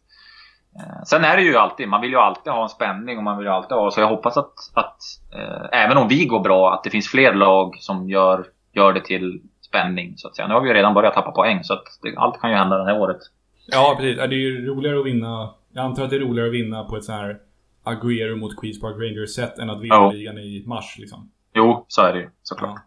[0.79, 3.37] Eh, sen är det ju alltid, man vill ju alltid ha en spänning och man
[3.37, 4.97] vill ju alltid ha, så jag hoppas att, att
[5.33, 9.01] eh, även om vi går bra, att det finns fler lag som gör, gör det
[9.01, 10.47] till spänning så att säga.
[10.47, 12.77] Nu har vi ju redan börjat tappa poäng så att det, allt kan ju hända
[12.77, 13.17] det här året.
[13.67, 14.17] Ja, precis.
[14.17, 15.49] Det är ju roligare att vinna.
[15.73, 17.37] Jag antar att det är roligare att vinna på ett sånt här
[17.83, 20.11] Aguero mot Queens Park Rangers sätt än att vinna ja.
[20.11, 21.31] ligan i mars liksom.
[21.53, 22.79] Jo, så är det ju såklart.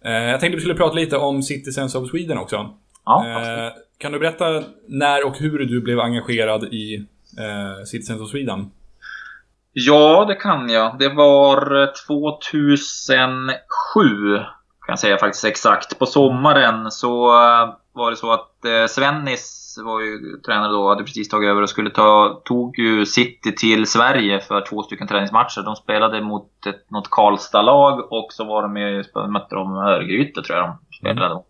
[0.00, 0.10] Ja.
[0.10, 2.74] Eh, jag tänkte vi skulle prata lite om Citizens of Sweden också.
[3.04, 7.06] Ja, eh, kan du berätta när och hur du blev engagerad i
[7.38, 8.70] eh, Citizens of Sweden?
[9.72, 10.98] Ja, det kan jag.
[10.98, 11.86] Det var
[12.48, 14.36] 2007,
[14.86, 15.98] kan jag säga faktiskt exakt.
[15.98, 21.04] På sommaren så eh, var det så att eh, Svennis var ju tränare då, hade
[21.04, 25.62] precis tagit över och skulle ta, tog ju City till Sverige för två stycken träningsmatcher.
[25.64, 30.58] De spelade mot ett, något Karlstad-lag och så var de med, mötte de Örgryte tror
[30.58, 31.26] jag de spelade.
[31.34, 31.42] Mm.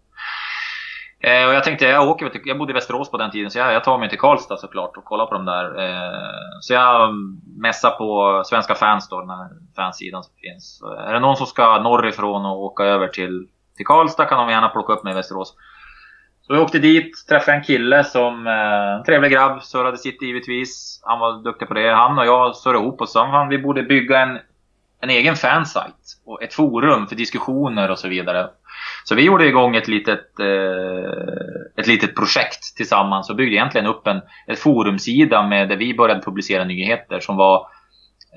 [1.27, 3.59] Eh, och jag tänkte, jag åker till, jag bodde i Västerås på den tiden, så
[3.59, 5.85] jag, jag tar mig till Karlstad såklart och kollar på dem där.
[5.85, 7.15] Eh, så jag
[7.57, 10.83] mässar på Svenska fans då, den här fansidan som finns.
[10.83, 14.53] Eh, är det någon som ska norrifrån och åka över till, till Karlstad kan de
[14.53, 15.55] gärna plocka upp mig i Västerås.
[16.43, 21.01] Så jag åkte dit, träffade en kille som, eh, en trevlig grabb, surrade sitt givetvis.
[21.05, 21.95] Han var duktig på det.
[21.95, 23.15] Han och jag surrade ihop oss.
[23.15, 24.39] Han, vi borde bygga en,
[25.01, 25.93] en egen fansite
[26.27, 28.49] och ett forum för diskussioner och så vidare.
[29.09, 34.07] Så vi gjorde igång ett litet, eh, ett litet projekt tillsammans och byggde egentligen upp
[34.07, 37.67] en ett forumsida med där vi började publicera nyheter som var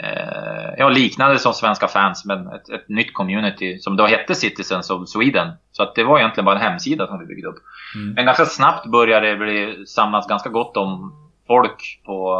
[0.04, 4.90] eh, ja, liknande som Svenska fans men ett, ett nytt community som då hette Citizens
[4.90, 5.52] of Sweden.
[5.72, 7.60] Så att det var egentligen bara en hemsida som vi byggde upp.
[7.96, 8.14] Mm.
[8.14, 11.14] Men ganska snabbt började det bli, samlas ganska gott om
[11.48, 12.36] folk på,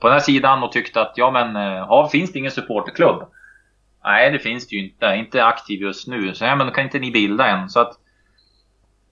[0.00, 3.22] på den här sidan och tyckte att ja men, eh, ja, finns det ingen supporterklubb?
[4.06, 5.06] Nej, det finns det ju inte.
[5.06, 6.34] Inte aktiv just nu.
[6.34, 7.68] Så ja, men kan inte ni bilda en?
[7.68, 7.92] Så att,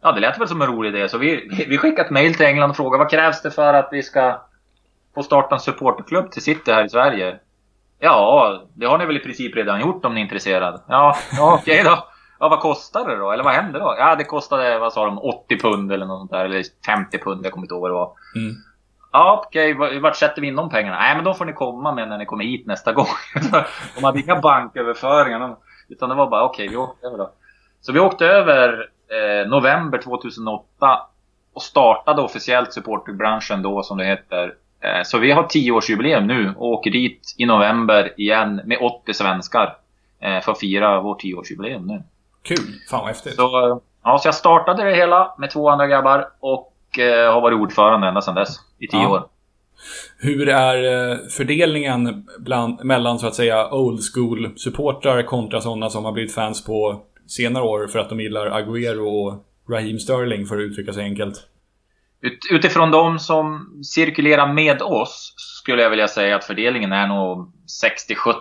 [0.02, 1.08] ja, det lät väl som en rolig idé.
[1.08, 3.88] Så vi, vi skickade ett mail till England och frågade vad krävs det för att
[3.92, 4.40] vi ska
[5.14, 7.38] få starta en supporterklubb till City här i Sverige?
[7.98, 10.80] Ja, det har ni väl i princip redan gjort om ni är intresserade.
[10.88, 12.08] Ja, ja okej okay då.
[12.40, 13.30] Ja, vad kostar det då?
[13.30, 13.94] Eller vad händer då?
[13.98, 16.44] Ja, det kostade, vad sa de, 80 pund eller något sånt där.
[16.44, 18.12] Eller 50 pund, jag kommer inte ihåg vad det var.
[18.36, 18.54] Mm.
[19.16, 20.98] Ja, okej, okay, vart sätter vi in de pengarna?
[20.98, 23.06] Nej, men de får ni komma med när ni kommer hit nästa gång.
[23.94, 25.56] de hade inga banköverföringar.
[25.88, 27.30] Utan det var bara, okej, okay, vi åkte över då.
[27.80, 31.00] Så vi åkte över eh, november 2008
[31.54, 34.54] och startade officiellt supporterbranschen då, som det heter.
[34.80, 39.76] Eh, så vi har 10-årsjubileum nu och åker dit i november igen med 80 svenskar.
[40.20, 42.02] Eh, för att fira vårt 10-årsjubileum nu.
[42.42, 42.58] Kul!
[42.90, 43.34] Fan vad häftigt.
[43.34, 47.58] Så, ja, så jag startade det hela med två andra grabbar och eh, har varit
[47.58, 48.56] ordförande ända sedan dess.
[48.78, 49.10] I tio ja.
[49.10, 49.28] år.
[50.18, 56.04] Hur är eh, fördelningen bland, mellan så att säga old school supportrar kontra sådana som
[56.04, 60.56] har blivit fans på senare år för att de gillar Agüero och Raheem Sterling för
[60.56, 61.46] att uttrycka sig enkelt?
[62.24, 67.52] Ut, utifrån de som cirkulerar med oss skulle jag vilja säga att fördelningen är nog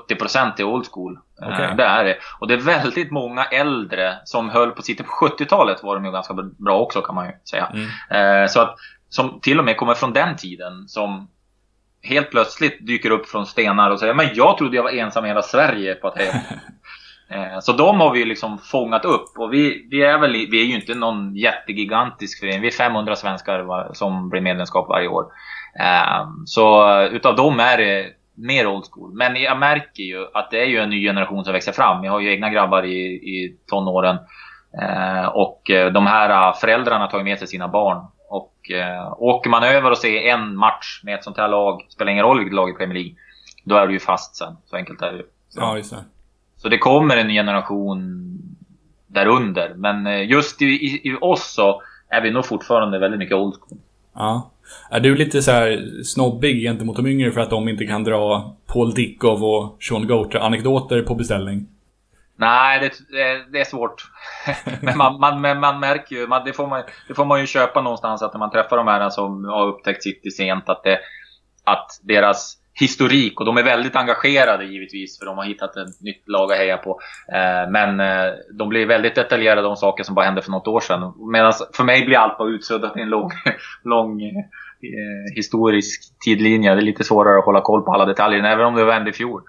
[0.07, 1.19] 60-70% i old school.
[1.41, 2.17] Eh, det är det.
[2.39, 4.97] Och det är väldigt många äldre som höll på sitt...
[4.97, 7.71] På 70-talet var de ju ganska bra också kan man ju säga.
[7.73, 8.43] Mm.
[8.43, 8.75] Eh, så att,
[9.09, 10.87] som till och med kommer från den tiden.
[10.87, 11.27] Som
[12.01, 15.27] helt plötsligt dyker upp från stenar och säger Men jag trodde jag var ensam i
[15.27, 16.33] hela Sverige på att heja.
[17.29, 20.65] Eh, så de har vi liksom fångat upp och vi, vi, är väl, vi är
[20.65, 22.61] ju inte någon jättegigantisk förening.
[22.61, 25.25] Vi är 500 svenskar som blir medlemskap varje år.
[25.79, 28.05] Eh, så utav dem är det
[28.35, 29.13] mer old school.
[29.13, 32.03] Men jag märker ju att det är ju en ny generation som växer fram.
[32.03, 34.17] Jag har ju egna grabbar i, i tonåren.
[34.81, 35.61] Eh, och
[35.93, 38.07] de här föräldrarna tar med sig sina barn.
[38.29, 38.53] Och
[39.17, 42.37] åker man över och ser en match med ett sånt här lag, spelar ingen roll
[42.37, 43.15] vilket lag i Premier League,
[43.63, 44.57] då är du ju fast sen.
[44.65, 45.23] Så enkelt är det ju.
[45.55, 46.03] Ja, just det.
[46.63, 48.19] Så det kommer en generation
[49.07, 49.73] därunder.
[49.75, 53.53] Men eh, just i, i, i oss så är vi nog fortfarande väldigt mycket old
[53.53, 53.79] school.
[54.13, 54.51] Ja.
[54.89, 58.55] Är du lite så här snobbig gentemot de yngre för att de inte kan dra
[58.65, 61.67] Paul Dickov och Sean Goater-anekdoter på beställning?
[62.35, 64.03] Nej, det, det, det är svårt.
[64.81, 67.81] men, man, man, man märker ju, man, det, får man, det får man ju köpa
[67.81, 70.99] någonstans att när man träffar de här som har upptäckt City sent att, det,
[71.63, 76.27] att deras historik, och de är väldigt engagerade givetvis för de har hittat ett nytt
[76.27, 76.99] lag att heja på.
[77.33, 80.79] Eh, men eh, de blir väldigt detaljerade om saker som bara hände för något år
[80.79, 81.13] sedan.
[81.31, 83.31] Medan för mig blir allt bara utsuddat i en lång,
[83.83, 84.43] lång eh,
[85.35, 86.75] historisk tidlinje.
[86.75, 89.13] Det är lite svårare att hålla koll på alla detaljer, även om det vände i
[89.13, 89.41] fjol.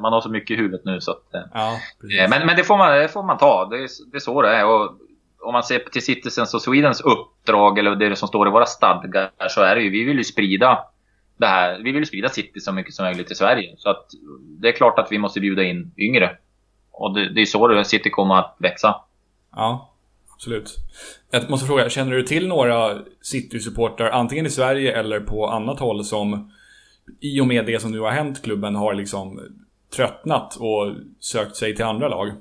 [0.00, 1.28] Man har så mycket i huvudet nu så att...
[1.52, 1.78] Ja,
[2.30, 3.68] Men, men det, får man, det får man ta.
[3.70, 4.66] Det är, det är så det är.
[4.66, 4.98] Och
[5.44, 9.30] om man ser till Citizens och Swedens uppdrag eller det som står i våra stadgar
[9.48, 10.84] så är det ju, vi vill ju sprida
[11.36, 11.80] det här.
[11.82, 13.74] Vi vill sprida City så mycket som möjligt i Sverige.
[13.78, 14.06] Så att
[14.40, 16.36] det är klart att vi måste bjuda in yngre.
[16.90, 19.00] Och det, det är så det City kommer att växa.
[19.52, 19.94] Ja,
[20.34, 20.76] absolut.
[21.30, 26.04] Jag måste fråga, känner du till några City-supportrar, antingen i Sverige eller på annat håll,
[26.04, 26.52] som
[27.20, 29.40] i och med det som nu har hänt klubben har liksom
[29.96, 32.32] tröttnat och sökt sig till andra lag?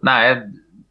[0.00, 0.42] Nej,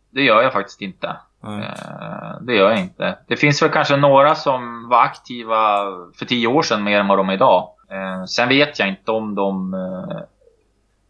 [0.09, 1.15] det gör jag faktiskt inte.
[1.43, 3.17] Eh, Det gör jag inte.
[3.27, 7.17] Det finns väl kanske några som var aktiva för tio år sedan mer än vad
[7.17, 7.69] de är idag.
[7.91, 9.73] Eh, Sen vet jag inte om de...
[9.73, 10.17] eh,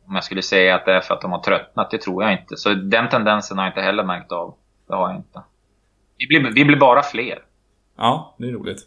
[0.08, 2.32] Om jag skulle säga att det är för att de har tröttnat, det tror jag
[2.34, 2.58] inte.
[2.58, 4.54] Så den tendensen har jag inte heller märkt av.
[4.88, 5.41] Det har jag inte.
[6.17, 7.39] Vi blir, vi blir bara fler.
[7.98, 8.80] Ja, det är roligt.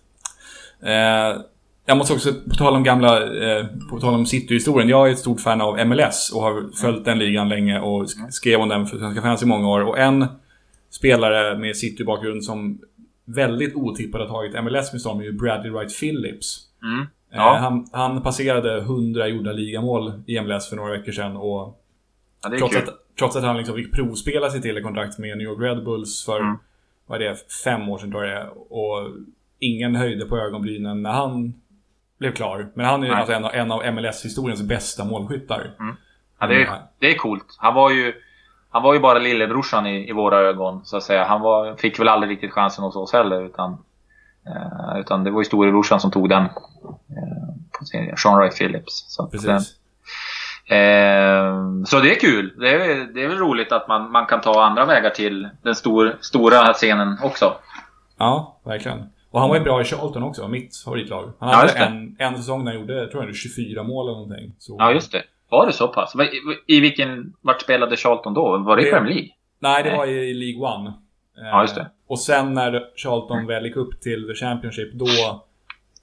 [0.82, 1.40] Eh,
[1.86, 4.88] jag måste också, på tal om gamla, eh, på tal om City-historien.
[4.88, 8.30] Jag är ett stort fan av MLS och har följt den ligan länge och sk-
[8.30, 9.80] skrev om den för Svenska fans i många år.
[9.84, 10.26] Och en
[10.96, 12.78] spelare med City-bakgrund som
[13.24, 16.66] väldigt otippat har tagit MLS med storm är ju Bradley Wright Phillips.
[16.82, 17.00] Mm.
[17.00, 17.56] Eh, Ja.
[17.60, 21.82] han, han passerade 100 gjorda ligamål i MLS för några veckor sedan och
[22.42, 25.46] Ja, trots att, trots att han liksom fick provspela sig till ett kontrakt med New
[25.46, 26.56] York Red Bulls för, Mm.
[27.06, 28.72] vad är det, fem år sedan tror jag det är.
[28.72, 29.10] Och
[29.58, 31.54] ingen höjde på ögonbrynen när han
[32.18, 32.68] blev klar.
[32.74, 35.70] Men han är alltså en av, en av MLS-historiens bästa målskyttar.
[36.38, 36.78] Ja, det, är, Mm.
[36.98, 37.44] det är coolt.
[37.58, 38.12] Han var ju,
[38.76, 41.24] han var ju bara lillebrorsan i, i våra ögon, så att säga.
[41.24, 43.72] Han var, fick väl aldrig riktigt chansen hos oss heller, utan,
[44.46, 46.42] eh, utan det var ju storebrorsan som tog den.
[46.42, 46.48] Eh,
[47.78, 49.04] på sin, Sean Wright Phillips.
[49.08, 49.48] Så, Precis.
[50.70, 51.54] eh,
[51.86, 52.54] så det är kul.
[52.58, 55.74] Det är, det är väl roligt att man, man kan ta andra vägar till den
[55.74, 57.54] stor, stora scenen också.
[58.18, 59.02] Ja, verkligen.
[59.30, 61.32] Och han var ju bra i Charlton också, mitt favoritlag.
[61.38, 61.78] Han Ja, hade det.
[61.78, 64.52] en, en säsong där han gjorde, tror jag, 24 mål eller någonting.
[64.58, 65.22] Så, Ja, just det.
[65.50, 66.14] Var det så pass?
[66.66, 68.58] I, i vilken, vart spelade Charlton då?
[68.58, 69.30] Var det i Premier League?
[69.58, 69.98] Nej, det Nej.
[69.98, 70.88] var i League One.
[70.88, 70.94] Eh,
[71.46, 71.90] Ja, just det.
[72.06, 75.06] Och sen när Charlton väl gick upp till The Championship, då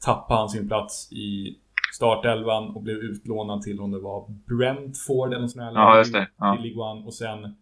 [0.06, 1.58] tappade han sin plats i
[1.94, 6.28] startelvan och blev utlånad till om det var Brentford eller något sånt Ja, just det.
[6.38, 6.58] Ja.
[6.60, 7.06] i League One.
[7.06, 7.56] Och sen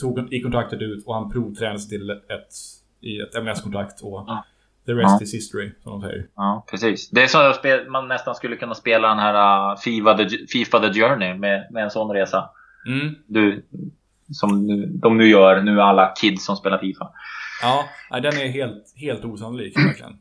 [0.00, 2.52] tog, gick kontraktet ut och han provtränades till ett,
[3.00, 4.00] i ett MLS-kontrakt.
[4.02, 4.44] Och Ja.
[4.86, 5.24] The rest Ja.
[5.24, 6.26] is history, som de säger.
[6.36, 7.10] Ja, precis.
[7.10, 7.54] Det är så
[7.90, 11.84] man nästan skulle kunna spela den här uh, FIFA, the, FIFA the Journey med, med
[11.84, 12.50] en sån resa.
[12.86, 13.14] Mm.
[13.26, 13.64] Du,
[14.32, 17.08] som nu, de nu gör, nu alla kids som spelar FIFA.
[17.62, 20.18] Ja, den är helt, helt osannolik verkligen.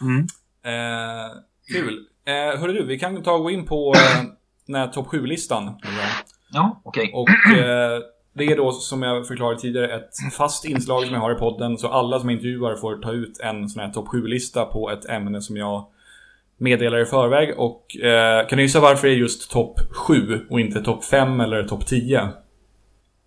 [0.00, 0.26] Mm.
[0.64, 1.32] Eh,
[1.72, 2.06] kul.
[2.24, 4.24] Eh, hörru du, vi kan ta och gå in på eh,
[4.66, 5.78] den här topp 7-listan.
[6.52, 7.10] Ja, okej.
[7.14, 8.00] Och eh,
[8.32, 11.78] det är då, som jag förklarade tidigare, ett fast inslag som jag har i podden.
[11.78, 15.08] Så alla som jag intervjuar får ta ut en sån här topp 7-lista på ett
[15.08, 15.86] ämne som jag
[16.58, 17.54] meddelar i förväg.
[17.58, 21.40] Och eh, kan du gissa varför det är just topp 7 och inte topp 5
[21.40, 22.28] eller topp 10?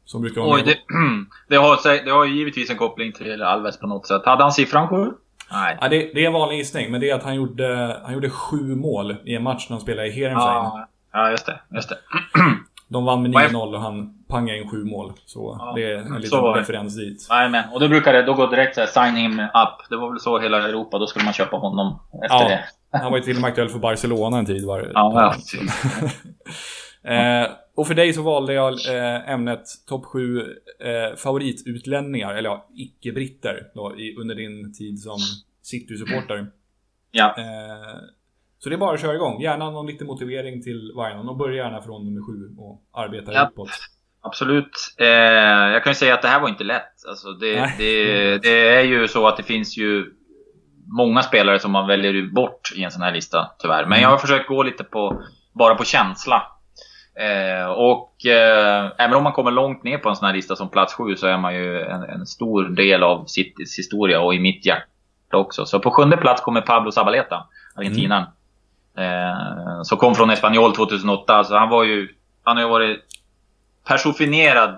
[0.06, 0.78] Som brukar vara Oj, det,
[1.50, 4.22] det, har, det har ju givetvis en koppling till Alves på något sätt.
[4.26, 5.12] Hade han siffran 7?
[5.52, 5.78] Nej.
[5.82, 8.30] Ja, det, det är en vanlig gissning, men det är att han gjorde, han gjorde
[8.30, 10.48] sju mål i en match när han spelade i Heerenveen.
[10.48, 11.60] Ja, ja, just det.
[11.76, 11.98] Just det.
[12.88, 15.14] De vann med Vad är- 9-0 och han panga in sju mål.
[15.26, 17.28] Så Ja, det är en liten referens dit.
[17.30, 19.90] Jajamän, och då brukar det då gå direkt så här, sign him up.
[19.90, 22.48] Det var väl så hela Europa, då skulle man köpa honom efter Ja,
[22.92, 22.98] det.
[22.98, 24.66] han var ju till och med aktuell för Barcelona en tid.
[24.66, 24.92] Var.
[24.94, 26.10] Ja, ja.
[27.04, 32.68] Eh, och för dig så valde jag eh, ämnet topp 7 eh, favoritutlänningar, eller ja,
[32.76, 33.68] icke-britter
[34.22, 35.18] under din tid som
[35.62, 36.48] City-supporter.
[37.12, 37.36] ja.
[37.38, 38.00] Eh,
[38.60, 39.42] så det är bara att köra igång.
[39.42, 43.34] Gärna någon liten motivering till varje någon och börja gärna från nummer 7 och arbeta
[43.34, 43.48] Ja.
[43.52, 43.70] uppåt.
[44.26, 44.96] Absolut.
[44.98, 45.08] Eh,
[45.74, 47.08] jag kan ju säga att det här var inte lätt.
[47.08, 50.14] Alltså det, det, det är ju så att det finns ju
[50.88, 53.86] många spelare som man väljer bort i en sån här lista, tyvärr.
[53.86, 55.24] Men jag har försökt gå lite på,
[55.54, 56.44] bara på känsla.
[57.20, 60.70] Eh, och eh, även om man kommer långt ner på en sån här lista som
[60.70, 64.40] plats sju så är man ju en, en stor del av Citys historia och i
[64.40, 65.66] mitt hjärta också.
[65.66, 68.26] Så på sjunde plats kommer Pablo Zabaleta, argentinaren.
[68.98, 71.44] Eh, som kom från Espanyol 2008.
[71.44, 72.10] Så han var ju,
[72.44, 73.06] han har ju varit
[73.88, 74.70] personifierad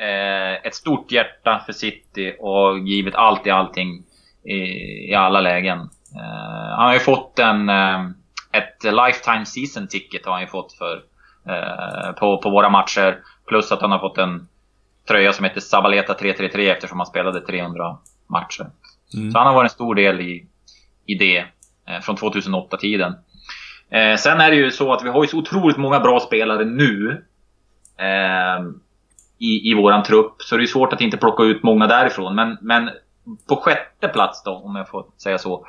[0.00, 4.02] eh, ett stort hjärta för City och givit allt i allting
[4.44, 4.56] i,
[5.10, 5.78] i alla lägen.
[6.16, 8.04] Eh, han har ju fått en, eh,
[8.52, 11.02] ett lifetime season ticket har han ju fått för,
[11.48, 13.18] eh, på, på våra matcher.
[13.46, 14.48] Plus att han har fått en
[15.08, 18.66] tröja som heter Zabaleta 333 eftersom han spelade 300 matcher.
[19.14, 19.30] Mm.
[19.32, 20.46] Så han har varit en stor del i,
[21.06, 21.38] i det
[21.88, 23.14] eh, från 2008-tiden.
[23.90, 26.64] Eh, sen är det ju så att vi har ju så otroligt många bra spelare
[26.64, 27.24] nu
[29.38, 30.34] i, i våran trupp.
[30.38, 32.34] Så det är svårt att inte plocka ut många därifrån.
[32.34, 32.90] Men, men
[33.48, 35.66] på sjätte plats då, om jag får säga så.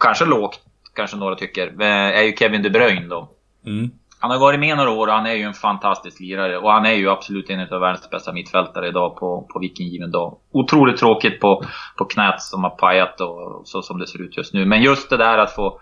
[0.00, 0.60] Kanske lågt,
[0.94, 3.28] kanske några tycker, eh, är ju Kevin De Bruyne då.
[3.66, 3.90] Mm.
[4.20, 6.58] Han har varit med några år och han är ju en fantastisk lirare.
[6.58, 10.10] Och han är ju absolut en av världens bästa mittfältare idag på, på vilken given
[10.10, 10.36] dag.
[10.52, 11.64] Otroligt tråkigt på,
[11.98, 14.66] på knät som har pajat och så som det ser ut just nu.
[14.66, 15.80] Men just det där att få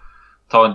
[0.48, 0.74] ta en,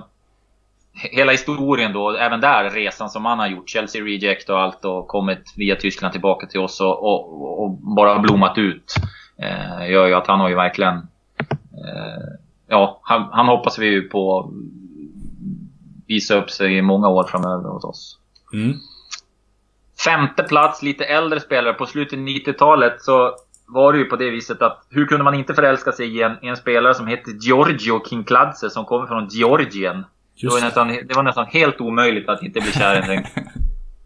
[0.98, 3.70] hela historien då, även där resan som han har gjort.
[3.70, 8.20] Chelsea Reject och allt och kommit via Tyskland tillbaka till oss och, och, och bara
[8.20, 8.95] blommat ut.
[9.41, 10.95] Eh, gör ju att han har ju verkligen...
[11.74, 12.24] Eh,
[12.68, 14.54] ja, han, han hoppas vi ju på
[16.08, 18.20] visa upp sig i många år framöver hos oss.
[18.54, 18.74] Mm.
[20.06, 21.74] Femte plats, lite äldre spelare.
[21.74, 23.36] På slutet av 90-talet så
[23.68, 26.38] var det ju på det viset att hur kunde man inte förälska sig i en,
[26.41, 30.06] i en spelare som hette Giorgio Kinkladze som kommer från Georgien.
[30.42, 33.24] Det var, nästan, det var nästan helt omöjligt att inte bli kär i den.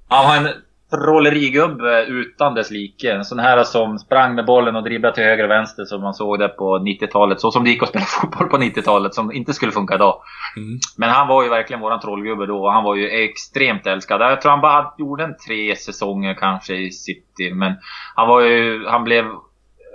[0.08, 0.54] Han var en
[0.92, 3.12] trollerigubbe utan dess like.
[3.12, 6.14] En sån här som sprang med bollen och dribblade till höger och vänster som man
[6.14, 7.42] såg det på 90-talet.
[7.42, 10.22] Så som det gick att spela fotboll på 90-talet som inte skulle funka idag.
[10.58, 10.80] Mm.
[10.98, 14.22] Men han var ju verkligen våran trollgubbe då och han var ju extremt älskad.
[14.22, 17.54] Jag tror han bara gjorde en tre säsonger kanske i City.
[17.54, 17.74] Men
[18.16, 19.26] han var ju, han blev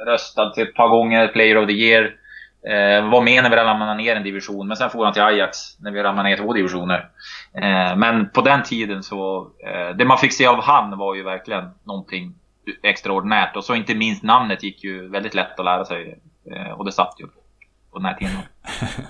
[0.07, 2.11] röstad till ett par gånger Player of the Year.
[2.67, 5.59] Eh, var med när vi ramlade ner en division, men sen får han till Ajax
[5.81, 7.09] när vi ramlade ner två divisioner.
[7.55, 11.23] Eh, men på den tiden så, eh, det man fick se av han var ju
[11.23, 12.35] verkligen någonting
[12.83, 13.57] extraordinärt.
[13.57, 16.19] Och så inte minst namnet gick ju väldigt lätt att lära sig.
[16.51, 18.37] Eh, och det satt ju på, den här tiden.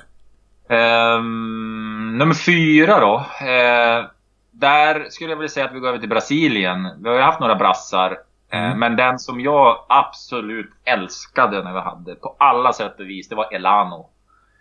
[0.68, 3.14] Ehm, nummer fyra då.
[3.46, 4.04] Eh,
[4.50, 6.88] där skulle jag vilja säga att vi går över till Brasilien.
[7.02, 8.18] Vi har ju haft några brassar.
[8.52, 8.78] Eh, Mm.
[8.78, 13.34] Men den som jag absolut älskade när vi hade, på alla sätt och vis, det
[13.34, 14.10] var Elano.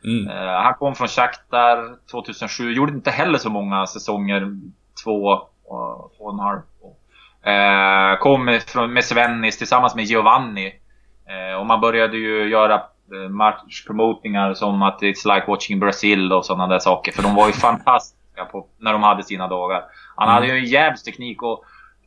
[0.04, 0.28] Mm.
[0.38, 2.72] Eh, han kom från Shakhtar 2007.
[2.74, 4.48] Gjorde inte heller så många säsonger.
[5.04, 6.60] Två och, två och en halv.
[7.44, 8.46] Eh, kom
[8.94, 10.74] med Svennis tillsammans med Giovanni.
[11.60, 12.82] Och man började ju göra
[13.30, 17.12] matchpromotingar som att it's like watching Brazil och sådana där saker.
[17.12, 19.84] För de var ju fantastiska på, när de hade sina dagar.
[20.16, 20.34] Han Mm.
[20.36, 21.64] hade ju en jävla teknik och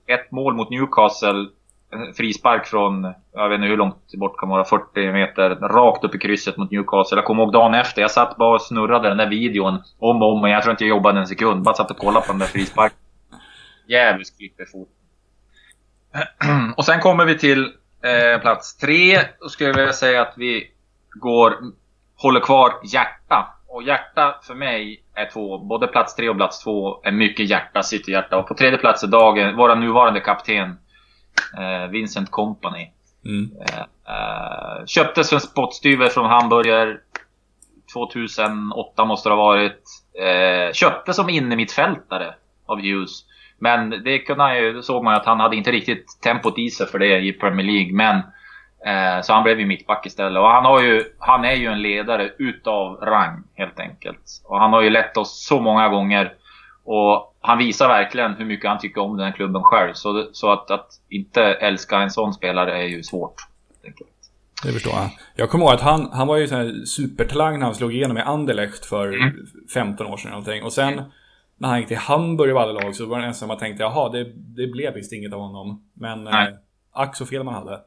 [0.06, 1.46] ett mål mot Newcastle.
[1.92, 5.50] Eh, frispark från, jag vet inte hur långt bort kan vara, 40 meter.
[5.50, 7.18] Rakt upp i krysset mot Newcastle.
[7.18, 10.32] Jag kommer ihåg dagen efter, jag satt bara och snurrade den där videon om och
[10.32, 11.62] om och Jag tror inte jag jobbade en sekund.
[11.62, 12.98] Bara satt och kollade på den där frisparken.
[13.88, 14.88] Djävulsk klipperfot.
[16.76, 17.72] Och sen kommer vi till
[18.02, 19.18] eh, plats tre.
[19.40, 20.70] Då skulle jag vilja säga att vi
[21.10, 21.54] går,
[22.16, 23.54] håller kvar hjärta.
[23.68, 25.58] Och hjärta för mig är två.
[25.58, 28.36] Både plats tre och plats två är mycket hjärta, City-hjärta.
[28.36, 30.76] Och på tredje plats är dagen, vår nuvarande kapten
[31.90, 32.90] Vincent Company.
[33.24, 33.50] Mm.
[33.60, 33.80] Eh,
[34.14, 37.00] eh, köptes för en spottstyver från Hamburger.
[37.92, 39.82] 2008 måste det ha varit.
[40.22, 42.34] Eh, köptes som innermittfältare
[42.66, 43.24] av Hughes.
[43.58, 46.86] Men det kunde han ju, såg man att han hade inte riktigt tempot i sig
[46.86, 47.92] för det i Premier League.
[47.92, 48.16] Men,
[48.86, 50.40] eh, så han blev ju mittback istället.
[50.40, 54.42] Och han, har ju, han är ju en ledare utav rang helt enkelt.
[54.44, 56.32] Och han har ju lett oss så många gånger.
[56.90, 59.92] Och han visar verkligen hur mycket han tycker om den här klubben själv.
[59.94, 63.34] Så, så att, att inte älska en sån spelare är ju svårt.
[64.64, 65.10] Det förstår jag.
[65.34, 68.20] Jag kommer ihåg att han, han var ju här supertalang när han slog igenom i
[68.20, 69.46] Anderlecht för Mm.
[69.74, 70.62] 15 år sedan någonting.
[70.62, 71.02] Och sen
[71.56, 74.08] när han gick till Hamburg av alla lag så var det nästan man tänkte jaha,
[74.08, 75.82] det, det blev visst inget av honom.
[75.94, 76.46] Men eh,
[76.92, 77.80] ack så fel man hade.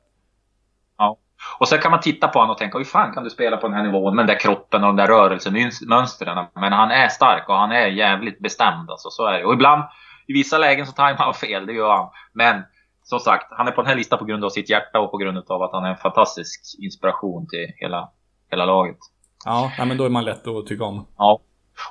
[1.59, 3.67] Och sen kan man titta på honom och tänka, hur fan kan du spela på
[3.67, 6.45] den här nivån med den där kroppen och de där rörelsemönstren?
[6.55, 8.89] Men han är stark och han är jävligt bestämd.
[8.89, 9.45] Alltså, så är det.
[9.45, 9.83] Och ibland,
[10.27, 12.09] i vissa lägen så tajmar han fel, det gör han.
[12.33, 12.63] Men
[13.03, 15.17] som sagt, han är på den här listan på grund av sitt hjärta och på
[15.17, 18.09] grund av att han är en fantastisk inspiration till hela,
[18.51, 18.97] hela laget.
[19.45, 21.07] Ja, men då är man lätt att tycka om.
[21.17, 21.39] Ja.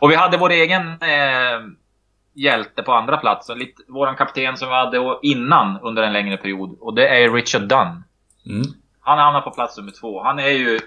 [0.01, 1.61] Och vi hade vår egen eh,
[2.35, 3.49] hjälte på andra plats.
[3.49, 6.79] Lite, våran kapten som vi hade innan under en längre period.
[6.81, 8.05] Och det är Richard Dunn.
[8.47, 8.63] Mm.
[9.01, 10.23] Han hamnar på plats nummer två.
[10.23, 10.79] Han är ju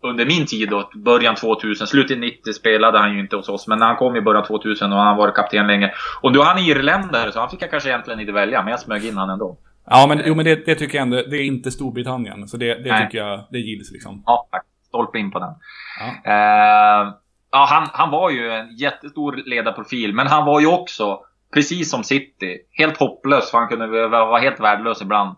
[0.00, 3.68] under min tid då, början 2000, slutet 90 spelade han ju inte hos oss.
[3.68, 5.92] Men han kom i början 2000 och han varit kapten länge.
[6.20, 8.80] Och då är han irländare så han fick jag kanske egentligen inte välja, men jag
[8.80, 9.58] smög in han ändå.
[9.86, 11.16] Ja, men, jo, men det, det tycker jag ändå.
[11.16, 12.48] Det är inte Storbritannien.
[12.48, 14.22] Så det, det tycker jag, det gills liksom.
[14.26, 14.64] Ja, tack.
[14.88, 15.54] Stolpe in på den.
[16.00, 16.06] Ja.
[16.06, 17.14] Uh,
[17.50, 21.20] ja, han, han var ju en jättestor ledarprofil, men han var ju också,
[21.54, 23.50] precis som City, helt hopplös.
[23.50, 25.36] För han kunde vara helt värdelös ibland.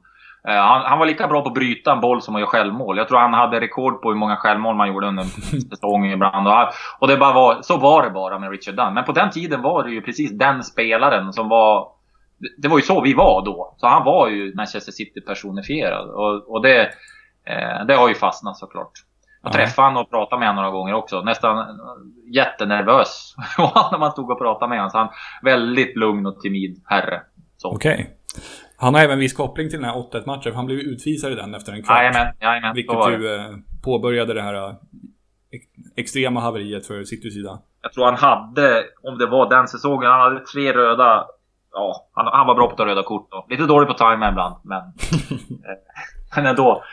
[0.49, 2.99] Uh, han, han, var lika bra på att bryta en boll som att göra självmål.
[2.99, 6.49] Jag tror han hade rekord på hur många självmål man gjorde under en säsong ibland.
[6.49, 6.55] Och,
[6.99, 8.95] och det bara var, så var det bara med Richard Dunn.
[8.95, 11.97] Men på den tiden var det ju precis den spelaren som var
[12.59, 13.75] det var ju så vi var då.
[13.77, 16.11] Så han var ju Manchester City personifierad.
[16.11, 16.81] Och, och det,
[17.47, 18.93] eh, det har ju fastnat såklart.
[19.43, 21.23] Jag träffade honom och pratade med honom några gånger också.
[21.23, 21.67] Nästan
[22.35, 23.35] jättenervös
[23.93, 24.91] när man stod och pratade med honom.
[24.91, 25.09] Så han
[25.43, 27.23] väldigt lugn och timid herre.
[27.65, 27.93] Okej.
[27.93, 28.07] Okay.
[28.79, 30.43] Han har även viss koppling till den här 8-1 matchen.
[30.43, 31.99] För han blev utvisad i den efter en kvart.
[31.99, 32.75] Jajamän, jajamän.
[32.75, 33.51] Vilket ju eh,
[33.85, 34.75] påbörjade det här eh,
[35.97, 37.59] extrema haveriet för Citys sida.
[37.83, 41.27] Jag tror han hade, om det var den säsongen, han hade tre röda
[41.73, 43.31] ja, han, han, var bra på att ta röda kort.
[43.31, 43.47] Då.
[43.49, 44.79] Lite dålig på tajma ibland, men,
[45.51, 45.79] eh,
[46.37, 46.85] men ändå.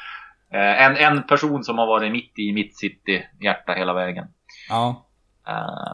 [0.51, 4.25] Eh, en, en person som har varit mitt i mitt city-hjärta hela vägen.
[4.69, 5.05] Ja.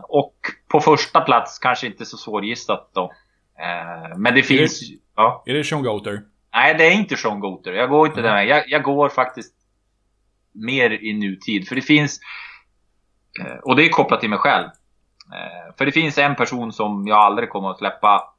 [0.04, 0.36] Och
[0.68, 3.12] på första plats, kanske inte så svårgissat då.
[4.18, 4.90] Men det finns...
[4.90, 5.44] Det, ja.
[5.46, 6.22] är det Sean Goater?
[6.54, 7.74] Nej, det är inte Sean Goater.
[7.74, 8.36] Jag går inte mm.
[8.36, 9.54] den jag, jag går faktiskt
[10.54, 11.68] mer i nutid.
[11.68, 12.20] För det finns...
[13.40, 14.68] Uh, och det är kopplat till mig själv.
[15.78, 18.34] för det finns en person som jag aldrig kommer att släppa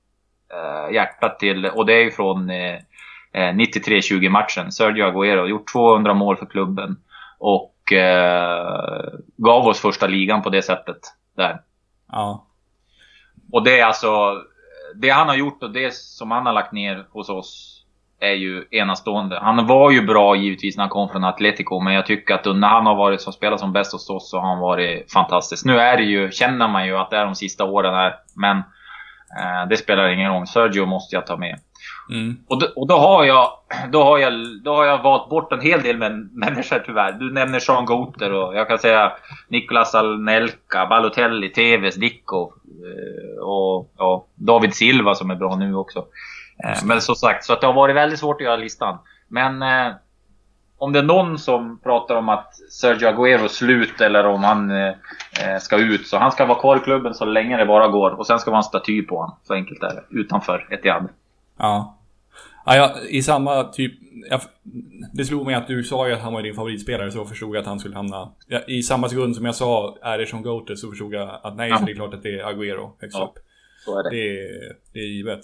[0.92, 1.66] hjärtat till.
[1.66, 4.72] Och det är ju från 93-20 eh, matchen.
[4.72, 6.96] Sergio Aguero gjort 200 mål för klubben.
[7.38, 10.96] Och eh, gav oss första ligan på det sättet.
[11.36, 11.60] Där.
[12.12, 12.46] Ja.
[13.52, 14.42] Och det är alltså...
[14.94, 17.80] Det han har gjort och det som han har lagt ner hos oss
[18.20, 19.38] är ju enastående.
[19.42, 22.68] Han var ju bra givetvis när han kom från Atletico, men jag tycker att när
[22.68, 25.64] han har varit som spelat som bäst hos oss så har han varit fantastisk.
[25.64, 28.56] Nu är det ju, känner man ju att det är de sista åren här, men
[28.56, 30.46] eh, det spelar ingen roll.
[30.46, 31.58] Sergio måste jag ta med.
[32.10, 32.36] Mm.
[32.48, 33.50] Och, då, och då, har jag,
[33.92, 34.32] då, har jag,
[34.64, 35.96] då har jag valt bort en hel del
[36.32, 37.12] människor tyvärr.
[37.12, 39.12] Du nämner Sean Goter och jag kan säga
[39.48, 42.52] Nicolas Alnelka, Balotelli, Tevez, Dicko
[43.40, 46.04] och, och David Silva som är bra nu också.
[46.64, 48.98] Eh, men som sagt, så att det har varit väldigt svårt att göra listan.
[49.28, 49.92] Men eh,
[50.78, 54.94] om det är någon som pratar om att Sergio Aguero slut eller om han eh,
[55.60, 56.06] ska ut.
[56.06, 58.10] Så han ska vara kvar i klubben så länge det bara går.
[58.10, 59.36] Och sen ska vara en staty på honom.
[59.42, 60.20] Så enkelt är det.
[60.20, 61.08] Utanför Etihad.
[61.58, 61.96] Ja.
[62.66, 63.92] Ja, ja, i samma typ...
[64.30, 64.40] Jag,
[65.12, 67.60] det slog mig att du sa ju att han var din favoritspelare, så förstod jag
[67.60, 68.32] att han skulle hamna...
[68.46, 71.56] Ja, I samma sekund som jag sa är det som Goater så förstod jag att
[71.56, 71.78] nej, ja.
[71.78, 73.44] så det är klart att det är Agüero högst ja, upp.
[73.84, 74.10] Så är det.
[74.10, 74.48] Det
[74.92, 75.40] det är givet.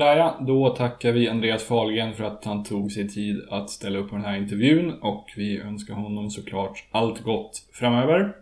[0.00, 3.98] Sådär ja, då tackar vi Andreas Fahlgren för att han tog sig tid att ställa
[3.98, 8.36] upp på den här intervjun och vi önskar honom såklart allt gott framöver.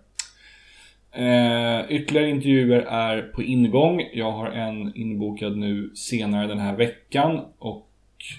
[1.13, 4.03] Eh, ytterligare intervjuer är på ingång.
[4.13, 7.89] Jag har en inbokad nu senare den här veckan och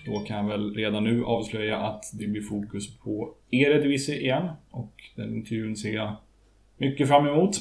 [0.05, 4.93] då kan jag väl redan nu avslöja att det blir fokus på Eredivisie igen och
[5.15, 6.15] den intervjun ser jag
[6.77, 7.57] mycket fram emot.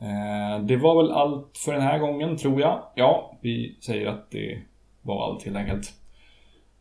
[0.00, 2.82] Eh, det var väl allt för den här gången, tror jag.
[2.94, 4.62] Ja, vi säger att det
[5.02, 5.92] var allt helt enkelt.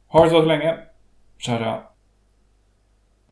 [0.08, 0.78] Ha det så länge.
[1.38, 1.84] kära.